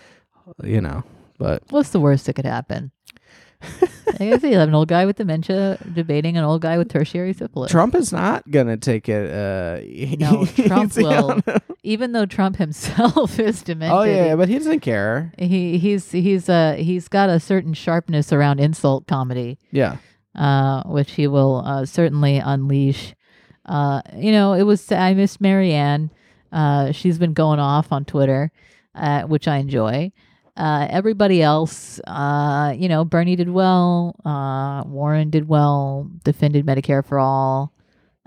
[0.63, 1.03] you know,
[1.39, 2.91] but What's the worst that could happen?
[4.21, 7.33] I guess you have an old guy with dementia debating an old guy with tertiary
[7.33, 7.71] syphilis.
[7.71, 9.31] Trump is not gonna take it.
[9.31, 9.81] Uh,
[10.19, 11.41] No, Trump will.
[11.83, 13.97] even though Trump himself is demented.
[13.97, 15.33] Oh yeah, but he doesn't care.
[15.39, 19.97] he he's he's uh he's got a certain sharpness around insult comedy, Yeah.
[20.35, 23.15] uh, which he will uh, certainly unleash.
[23.65, 26.11] Uh, you know, it was I miss Marianne.
[26.53, 28.53] Uh, she's been going off on Twitter,
[28.95, 30.13] uh, which I enjoy.
[30.57, 34.15] Uh, everybody else, uh, you know, Bernie did well.
[34.25, 36.09] Uh, Warren did well.
[36.23, 37.73] Defended Medicare for all.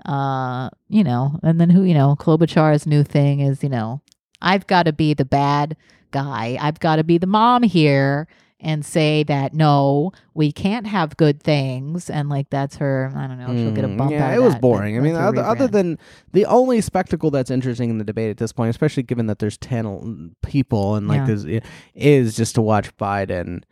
[0.04, 4.00] Uh, you know, and then who, you know, Klobuchar's new thing is, you know,
[4.40, 5.76] I've got to be the bad
[6.10, 6.58] guy.
[6.60, 8.28] I've got to be the mom here
[8.60, 12.10] and say that no, we can't have good things.
[12.10, 13.12] And like that's her.
[13.14, 13.46] I don't know.
[13.54, 14.10] She'll get a bump.
[14.10, 14.96] Yeah, out it was that, boring.
[14.96, 15.98] I mean, other, other than
[16.32, 19.58] the only spectacle that's interesting in the debate at this point, especially given that there's
[19.58, 21.26] ten l- people and like Yeah.
[21.34, 21.62] there's
[21.94, 23.62] is just to watch Biden.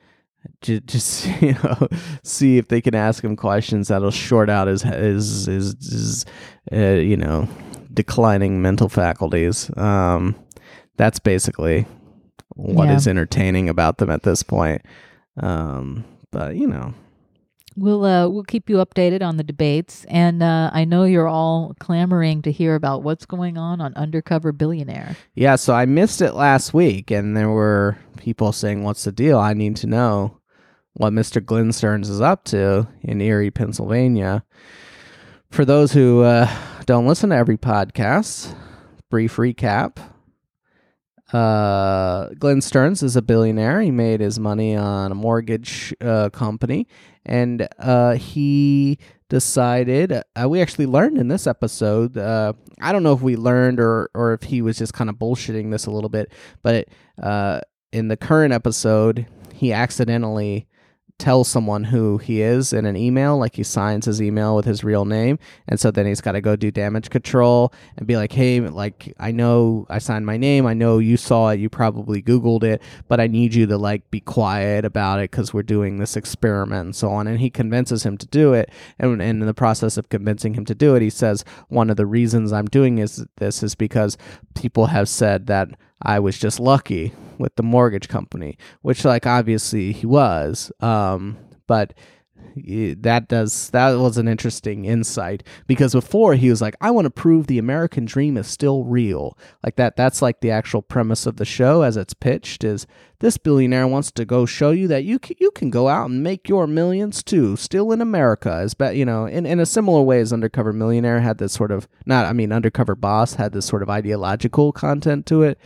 [0.60, 1.88] ju- Just you know,
[2.22, 6.24] see if they can ask him questions that'll short out his his his, his
[6.72, 7.48] uh, you know
[7.92, 9.70] declining mental faculties.
[9.76, 10.36] Um,
[10.96, 11.86] that's basically
[12.56, 13.10] what is Yeah.
[13.10, 14.82] entertaining about them at this point.
[15.40, 16.94] Um, but you know,
[17.78, 21.74] We'll uh, we'll keep you updated on the debates, and uh, I know you're all
[21.78, 25.14] clamoring to hear about what's going on on Undercover Billionaire.
[25.34, 29.38] Yeah, so I missed it last week, and there were people saying, "What's the deal?
[29.38, 30.38] I need to know
[30.94, 31.44] what Mr.
[31.44, 34.42] Glenn Stearns is up to in Erie, Pennsylvania."
[35.50, 36.48] For those who uh,
[36.86, 38.54] don't listen to every podcast,
[39.10, 39.98] brief recap.
[41.32, 43.80] Uh, Glenn Stearns is a billionaire.
[43.80, 46.86] He made his money on a mortgage uh, company,
[47.24, 48.98] and uh, he
[49.28, 50.12] decided.
[50.12, 52.16] Uh, we actually learned in this episode.
[52.16, 55.16] Uh, I don't know if we learned or or if he was just kind of
[55.16, 56.88] bullshitting this a little bit, but
[57.20, 57.60] uh,
[57.92, 60.68] in the current episode, he accidentally
[61.18, 64.84] tells someone who he is in an email, like he signs his email with his
[64.84, 68.32] real name, and so then he's got to go do damage control and be like,
[68.32, 72.22] "Hey, like I know I signed my name, I know you saw it, you probably
[72.22, 75.98] Googled it, but I need you to like be quiet about it because we're doing
[75.98, 79.46] this experiment and so on." And he convinces him to do it, and, and in
[79.46, 82.66] the process of convincing him to do it, he says, "One of the reasons I'm
[82.66, 84.18] doing is this is because
[84.54, 85.70] people have said that."
[86.02, 90.70] I was just lucky with the mortgage company, which like obviously he was.
[90.80, 91.94] Um, but
[92.54, 95.42] that does that was an interesting insight.
[95.66, 99.36] Because before he was like i want to prove the american dream is still real.
[99.64, 102.86] Like that that's like the actual premise of the show as it's pitched is
[103.18, 106.22] this billionaire wants to go show you that you can, you can go out and
[106.22, 108.60] make your millions too still in america.
[108.60, 111.70] Is bet you know in, in a similar way as undercover millionaire had this sort
[111.70, 115.58] of not i mean undercover boss had this sort of ideological content to it.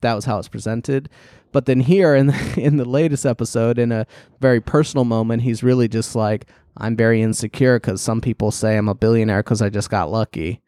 [0.00, 1.08] That was how it's presented
[1.54, 4.06] but then here in the, in the latest episode, in a
[4.40, 6.46] very personal moment, he's really just like,
[6.76, 10.60] I'm very insecure because some people say I'm a billionaire because I just got lucky.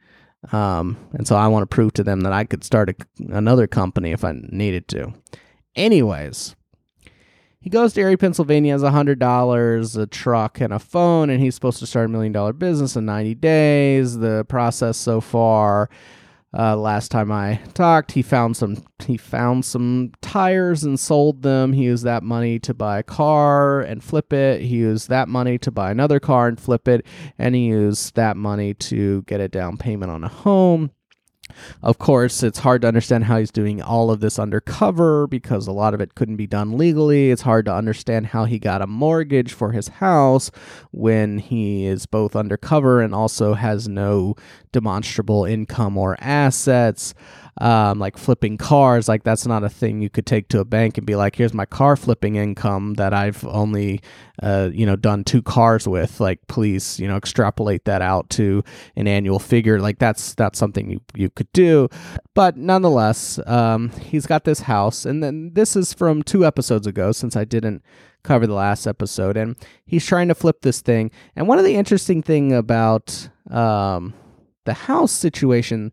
[0.52, 2.94] Um, and so I want to prove to them that I could start a,
[3.34, 5.12] another company if I needed to.
[5.74, 6.54] Anyways,
[7.58, 11.80] he goes to Erie, Pennsylvania, has $100, a truck, and a phone, and he's supposed
[11.80, 14.18] to start a million dollar business in 90 days.
[14.18, 15.90] The process so far
[16.58, 21.74] uh, last time I talked, he found some he found some tires and sold them.
[21.74, 24.62] He used that money to buy a car and flip it.
[24.62, 27.04] He used that money to buy another car and flip it,
[27.38, 30.90] and he used that money to get a down payment on a home.
[31.82, 35.72] Of course, it's hard to understand how he's doing all of this undercover because a
[35.72, 37.30] lot of it couldn't be done legally.
[37.30, 40.50] It's hard to understand how he got a mortgage for his house
[40.90, 44.34] when he is both undercover and also has no
[44.72, 47.14] demonstrable income or assets.
[47.58, 50.98] Um, like flipping cars, like that's not a thing you could take to a bank
[50.98, 54.02] and be like, "Here's my car flipping income that I've only,
[54.42, 58.62] uh, you know, done two cars with." Like, please, you know, extrapolate that out to
[58.94, 59.80] an annual figure.
[59.80, 61.88] Like that's that's something you you could do,
[62.34, 67.10] but nonetheless, um, he's got this house, and then this is from two episodes ago,
[67.10, 67.82] since I didn't
[68.26, 71.10] cover the last episode, and he's trying to flip this thing.
[71.34, 74.12] And one of the interesting thing about um,
[74.64, 75.92] the house situation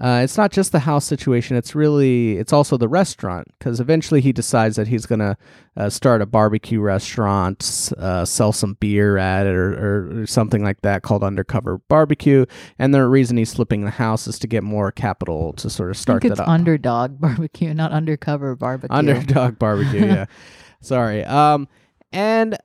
[0.00, 4.20] uh, it's not just the house situation it's really it's also the restaurant because eventually
[4.20, 5.36] he decides that he's going to
[5.76, 10.80] uh, start a barbecue restaurant uh, sell some beer at it or, or, something like
[10.82, 12.44] that called undercover barbecue
[12.78, 15.96] and the reason he's flipping the house is to get more capital to sort of
[15.96, 18.96] start that up underdog barbecue, not undercover barbecue.
[18.96, 20.26] underdog barbecue yeah
[20.80, 21.68] sorry um
[22.12, 22.56] and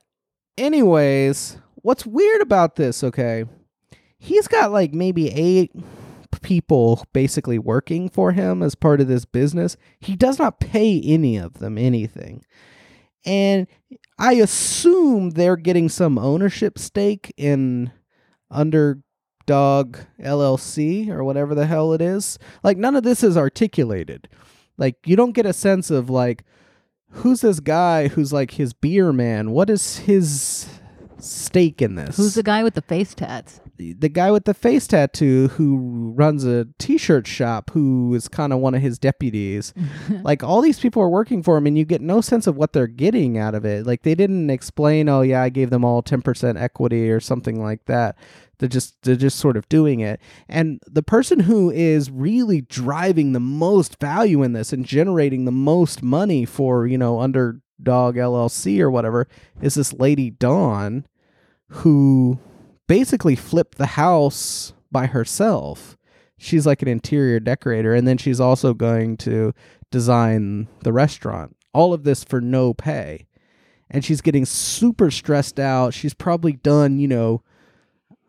[0.58, 3.46] anyways what's weird about this okay
[4.18, 5.72] he's got like maybe eight
[6.42, 11.38] people basically working for him as part of this business he does not pay any
[11.38, 12.44] of them anything.
[13.26, 13.68] And
[14.18, 17.92] i assume they're getting some ownership stake in
[18.50, 22.38] underdog llc or whatever the hell it is.
[22.64, 24.28] Like none of this is articulated.
[24.78, 26.44] Like you don't get a sense of like
[27.10, 29.52] who's this guy who's like his beer man?
[29.52, 30.68] What is his
[31.20, 32.18] stake in this?
[32.18, 33.62] Who's the guy with the face tats?
[33.78, 38.60] The guy with the face tattoo who runs a t-shirt shop who is kind of
[38.60, 39.74] one of his deputies.
[40.24, 42.74] Like all these people are working for him and you get no sense of what
[42.74, 43.86] they're getting out of it.
[43.86, 47.86] Like they didn't explain oh yeah i gave them all 10% equity or something like
[47.86, 48.18] that.
[48.58, 50.20] They're just they're just sort of doing it.
[50.48, 55.52] And the person who is really driving the most value in this and generating the
[55.52, 59.28] most money for you know underdog llc or whatever
[59.62, 61.06] is this lady dawn
[61.68, 62.40] who
[62.88, 65.98] basically flipped the house by herself.
[66.38, 69.54] She's like an interior decorator, and then she's also going to
[69.92, 71.56] design the restaurant.
[71.74, 73.26] All of this for no pay.
[73.90, 75.94] And she's getting super stressed out.
[75.94, 77.42] She's probably done, you know,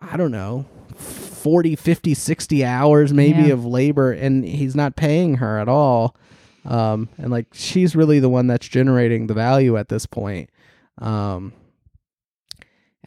[0.01, 3.55] I don't know, 40, 50, 60 hours maybe Yeah.
[3.55, 6.15] of labor, and he's not paying her at all.
[6.65, 10.51] Um, and like she's really the one that's generating the value at this point.
[10.99, 11.53] Um,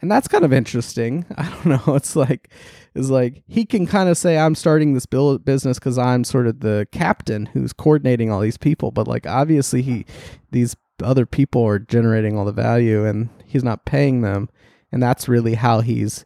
[0.00, 1.26] and that's kind of interesting.
[1.36, 1.94] I don't know.
[1.94, 2.50] It's like,
[2.94, 6.46] it's like he can kind of say, "I'm starting this bill business because I'm sort
[6.46, 10.06] of the captain who's coordinating all these people." But like, obviously, he
[10.50, 14.48] these other people are generating all the value, and he's not paying them,
[14.90, 16.24] and that's really how he's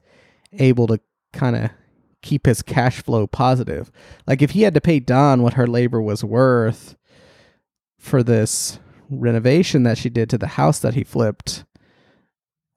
[0.55, 1.01] able to
[1.33, 1.71] kind of
[2.23, 3.91] keep his cash flow positive.
[4.27, 6.97] Like, if he had to pay Dawn what her labor was worth
[7.99, 8.79] for this
[9.11, 11.65] renovation that she did to the house that he flipped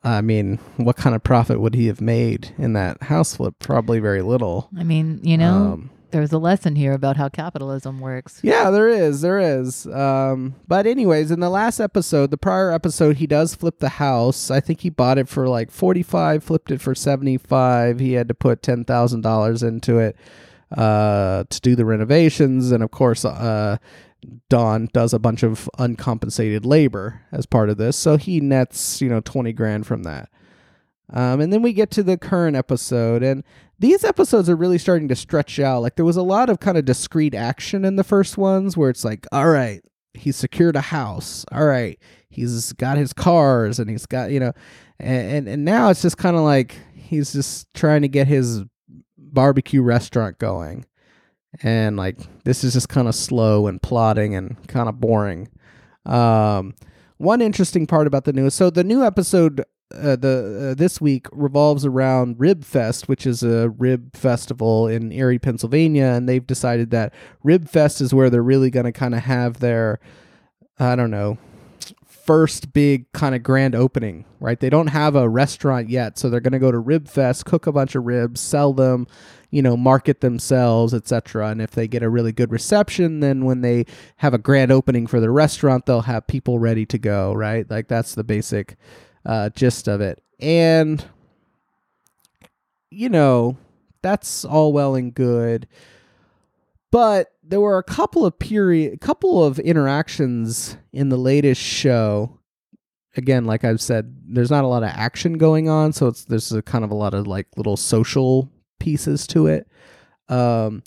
[0.08, 3.56] I mean, what kind of profit would he have made in that house flip?
[3.60, 4.70] Probably very little.
[4.78, 8.40] I mean, you know, Um, there's a lesson here about how capitalism works.
[8.42, 9.86] yeah, there is, there is.
[9.88, 14.50] Um, but anyways, in the last episode, the prior episode, he does flip the house.
[14.50, 18.00] I think he bought it for like forty-five, flipped it for seventy-five.
[18.00, 20.16] He had to put ten thousand dollars into it
[20.76, 23.78] uh, to do the renovations, and of course, uh,
[24.50, 29.10] Dawn does a bunch of uncompensated labor as part of this, so he nets you
[29.10, 30.30] know twenty grand from that.
[31.10, 33.44] Um, and then we get to the current episode, and
[33.80, 35.82] these episodes are really starting to stretch out.
[35.82, 38.90] Like there was a lot of kind of discrete action in the first ones where
[38.90, 39.82] it's like, all right,
[40.14, 41.46] he's secured a house.
[41.52, 41.98] All right,
[42.30, 44.52] he's got his cars and he's got, you know,
[45.00, 48.64] and and, and now it's just kind of like he's just trying to get his
[49.18, 50.86] barbecue restaurant going,
[51.62, 55.50] and like this is just kind of slow and plodding and kind of boring.
[56.06, 56.76] Um,
[57.18, 61.28] one interesting part about the new so the new episode uh, the uh, this week
[61.32, 66.92] revolves around Rib Fest, which is a rib festival in Erie, Pennsylvania, and they've decided
[66.92, 70.00] that Rib Fest is where they're really going to kind of have their
[70.80, 71.38] I don't know
[72.28, 74.60] first big kind of grand opening, right?
[74.60, 77.68] They don't have a restaurant yet, so they're going to go to Rib Fest, cook
[77.68, 79.08] a bunch of ribs, sell them,
[79.50, 81.48] you know, market themselves, etc.
[81.48, 83.86] And if they get a really good reception, then when they
[84.18, 87.70] have a grand opening for the restaurant, they'll have people ready to go, right?
[87.70, 88.76] Like that's the basic
[89.26, 90.22] uh, gist of it.
[90.40, 91.04] And
[92.90, 93.58] you know,
[94.02, 95.68] that's all well and good.
[96.92, 102.40] But there were a couple of period, a couple of interactions in the latest show.
[103.16, 106.52] Again, like I've said, there's not a lot of action going on, so it's there's
[106.52, 108.50] a kind of a lot of like little social
[108.80, 109.68] pieces to it
[110.30, 110.84] um,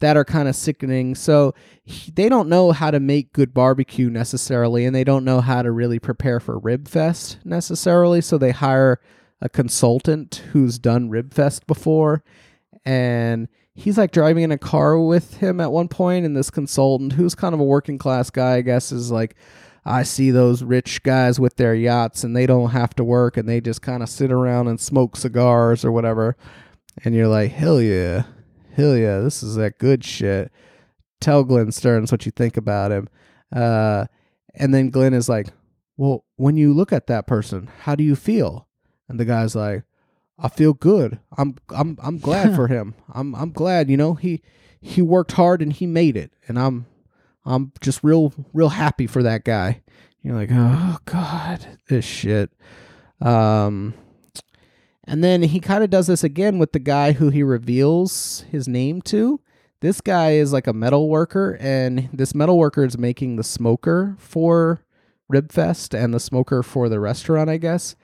[0.00, 1.14] that are kind of sickening.
[1.14, 1.54] So
[1.84, 5.62] he, they don't know how to make good barbecue necessarily, and they don't know how
[5.62, 8.20] to really prepare for Rib Fest necessarily.
[8.20, 9.00] So they hire
[9.40, 12.22] a consultant who's done Rib Fest before,
[12.84, 17.14] and he's like driving in a car with him at one point, and this consultant,
[17.14, 19.34] who's kind of a working class guy, I guess, is like.
[19.84, 23.48] I see those rich guys with their yachts and they don't have to work and
[23.48, 26.36] they just kind of sit around and smoke cigars or whatever.
[27.04, 28.24] And you're like, hell yeah,
[28.74, 30.50] hell yeah, this is that good shit.
[31.20, 33.08] Tell Glenn Stearns what you think about him.
[33.54, 34.06] Uh,
[34.54, 35.48] and then Glenn is like,
[35.96, 38.68] well, when you look at that person, how do you feel?
[39.08, 39.84] And the guy's like,
[40.38, 41.18] I feel good.
[41.36, 42.94] I'm I'm I'm glad for him.
[43.12, 44.42] I'm I'm glad, you know, he
[44.80, 46.32] he worked hard and he made it.
[46.46, 46.86] And I'm
[47.44, 49.82] I'm just real real happy for that guy.
[50.22, 52.50] You're like, "Oh god, this shit."
[53.20, 53.94] Um
[55.08, 58.68] and then he kind of does this again with the guy who he reveals his
[58.68, 59.40] name to.
[59.80, 64.16] This guy is like a metal worker, and this metal worker is making the smoker
[64.18, 64.84] for
[65.32, 67.96] Ribfest and the smoker for the restaurant, I guess.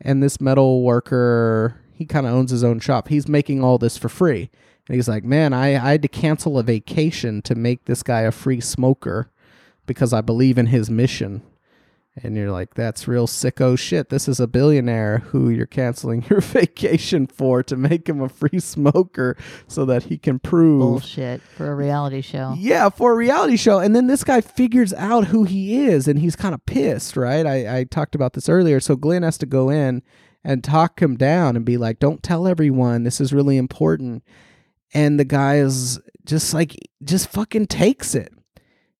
[0.00, 3.08] And this metal worker, he kind of owns his own shop.
[3.08, 4.48] He's making all this for free.
[4.86, 8.20] And he's like, man, I, I had to cancel a vacation to make this guy
[8.20, 9.32] a free smoker
[9.84, 11.42] because I believe in his mission
[12.14, 14.10] and you're like, that's real sicko shit.
[14.10, 18.60] This is a billionaire who you're canceling your vacation for to make him a free
[18.60, 19.36] smoker
[19.66, 22.54] so that he can prove Bullshit for a reality show.
[22.58, 23.78] Yeah, for a reality show.
[23.78, 27.46] And then this guy figures out who he is and he's kind of pissed, right?
[27.46, 28.78] I, I talked about this earlier.
[28.78, 30.02] So Glenn has to go in
[30.44, 33.04] and talk him down and be like, don't tell everyone.
[33.04, 34.22] This is really important.
[34.92, 38.34] And the guy is just like, just fucking takes it.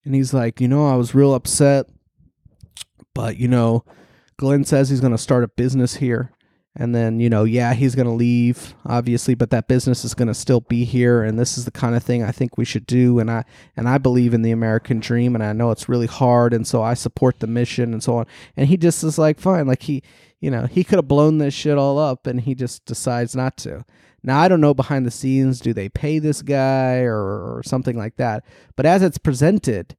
[0.04, 1.86] And he's like, you know, I was real upset
[3.14, 3.84] but, you know,
[4.36, 6.32] Glenn says he's going to start a business here.
[6.74, 10.28] And then, you know, yeah, he's going to leave, obviously, but that business is going
[10.28, 11.22] to still be here.
[11.22, 13.18] And this is the kind of thing I think we should do.
[13.18, 13.44] And I,
[13.76, 16.54] and I believe in the American dream and I know it's really hard.
[16.54, 18.26] And so I support the mission and so on.
[18.56, 19.66] And he just is like, fine.
[19.66, 20.02] Like he,
[20.40, 23.58] you know, he could have blown this shit all up and he just decides not
[23.58, 23.84] to.
[24.22, 27.98] Now, I don't know behind the scenes, do they pay this guy or, or something
[27.98, 28.44] like that?
[28.76, 29.94] But as it's presented,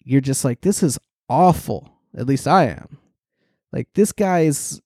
[0.00, 2.98] you're just like, this is awful at least I am.
[3.72, 4.80] Like this guy's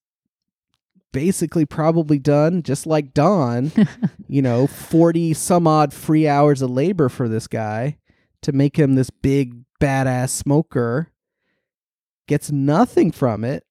[1.12, 3.70] basically probably done just like Don,
[4.28, 7.98] you know, 40 some odd free hours of labor for this guy
[8.42, 11.12] to make him this big badass smoker.
[12.26, 13.64] Gets nothing from it.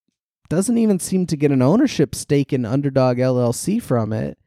[0.50, 4.38] Doesn't even seem to get an ownership stake in Underdog LLC from it.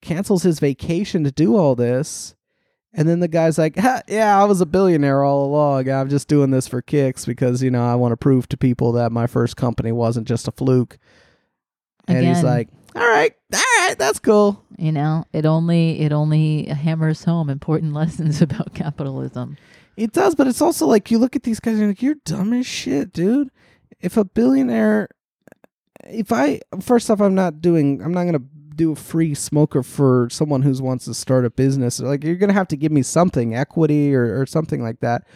[0.00, 2.34] Cancels his vacation to do all this
[2.94, 5.88] and then the guy's like, "Yeah, I was a billionaire all along.
[5.88, 8.92] I'm just doing this for kicks because you know I want to prove to people
[8.92, 10.98] that my first company wasn't just a fluke."
[12.06, 16.64] And he's like, "All right, all right, that's cool." You know, it only it only
[16.64, 19.58] hammers home important lessons about capitalism.
[19.96, 22.14] It does, but it's also like you look at these guys and you're like, "You're
[22.24, 23.50] dumb as shit, dude."
[24.00, 25.08] If a billionaire,
[26.04, 28.42] if I first off, I'm not doing, I'm not gonna
[28.78, 32.00] do a free smoker for someone who wants to start a business.
[32.00, 35.26] Like you're gonna have to give me something, equity or, or something like that.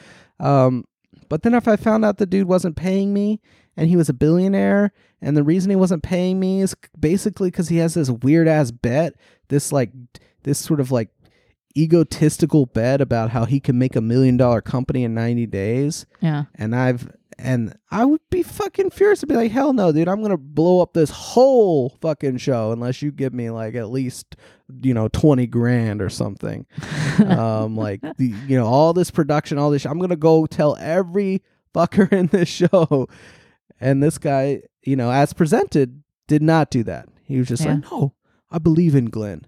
[0.40, 0.84] Um,
[1.28, 3.40] but then if I found out the dude wasn't paying me
[3.76, 7.68] and he was a billionaire, and the reason he wasn't paying me is basically because
[7.68, 9.14] he has this weird ass bet,
[9.48, 9.90] this like
[10.42, 11.10] this sort of like
[11.76, 16.06] egotistical bet about how he can make a million dollar company in 90 days.
[16.20, 16.44] Yeah.
[16.54, 20.22] And I've and I would be fucking furious to be like, hell no, dude, I'm
[20.22, 24.36] gonna blow up this whole fucking show unless you give me like at least,
[24.82, 26.66] you know, twenty grand or something.
[27.26, 29.84] um, like the, you know, all this production, all this.
[29.86, 31.42] I'm gonna go tell every
[31.74, 33.08] fucker in this show,
[33.80, 37.08] and this guy, you know, as presented, did not do that.
[37.24, 37.74] He was just Yeah.
[37.74, 38.14] like, no,
[38.50, 39.46] I believe in Glenn.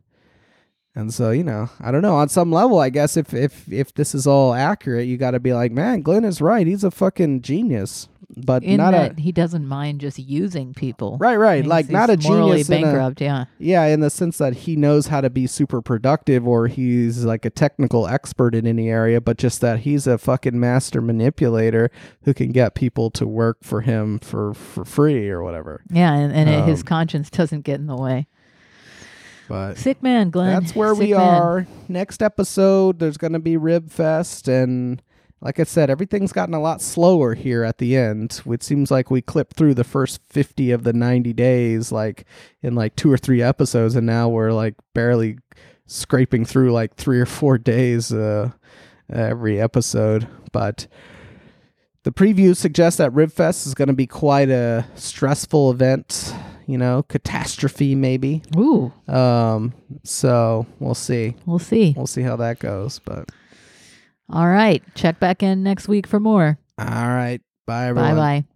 [0.96, 2.14] And so, you know, I don't know.
[2.16, 5.40] On some level, I guess if if if this is all accurate, you got to
[5.40, 6.66] be like, man, Glenn is right.
[6.66, 11.18] He's a fucking genius, but In not that a he doesn't mind just using people.
[11.18, 11.64] right, right.
[11.64, 12.68] He's- like not a he's genius.
[12.68, 13.20] in a- bankrupt.
[13.20, 13.46] yeah.
[13.58, 17.44] yeah, in the sense that he knows how to be super productive, or he's like
[17.44, 21.90] a technical expert in any area, but just that he's a fucking master manipulator
[22.22, 25.82] who can get people to work for him for for free or whatever.
[25.90, 28.28] Yeah, and, and it- his Um, conscience doesn't get in the way.
[29.48, 30.52] But Sick man, Glenn.
[30.52, 31.20] that's where we man.
[31.20, 31.66] are.
[31.88, 34.48] Next episode, there's going to be Rib Fest.
[34.48, 35.02] And
[35.40, 38.40] like I said, everything's gotten a lot slower here at the end.
[38.46, 42.24] It seems like we clipped through the first 50 of the 90 days, like
[42.62, 43.94] in like two or three episodes.
[43.96, 45.38] And now we're like barely
[45.86, 48.50] scraping through like three or four days uh,
[49.12, 50.26] every episode.
[50.52, 50.86] But.
[52.04, 56.34] The preview suggests that Ribfest is going to be quite a stressful event,
[56.66, 58.42] you know, catastrophe maybe.
[58.56, 61.34] Ooh, Um, so we'll see.
[61.46, 61.94] we'll see.
[61.96, 62.98] We'll see how that goes.
[63.00, 63.30] But
[64.30, 64.82] All right.
[64.94, 66.58] Check back in next week for more.
[66.78, 67.40] all right.
[67.66, 68.16] Bye everyone.
[68.16, 68.53] Bye bye.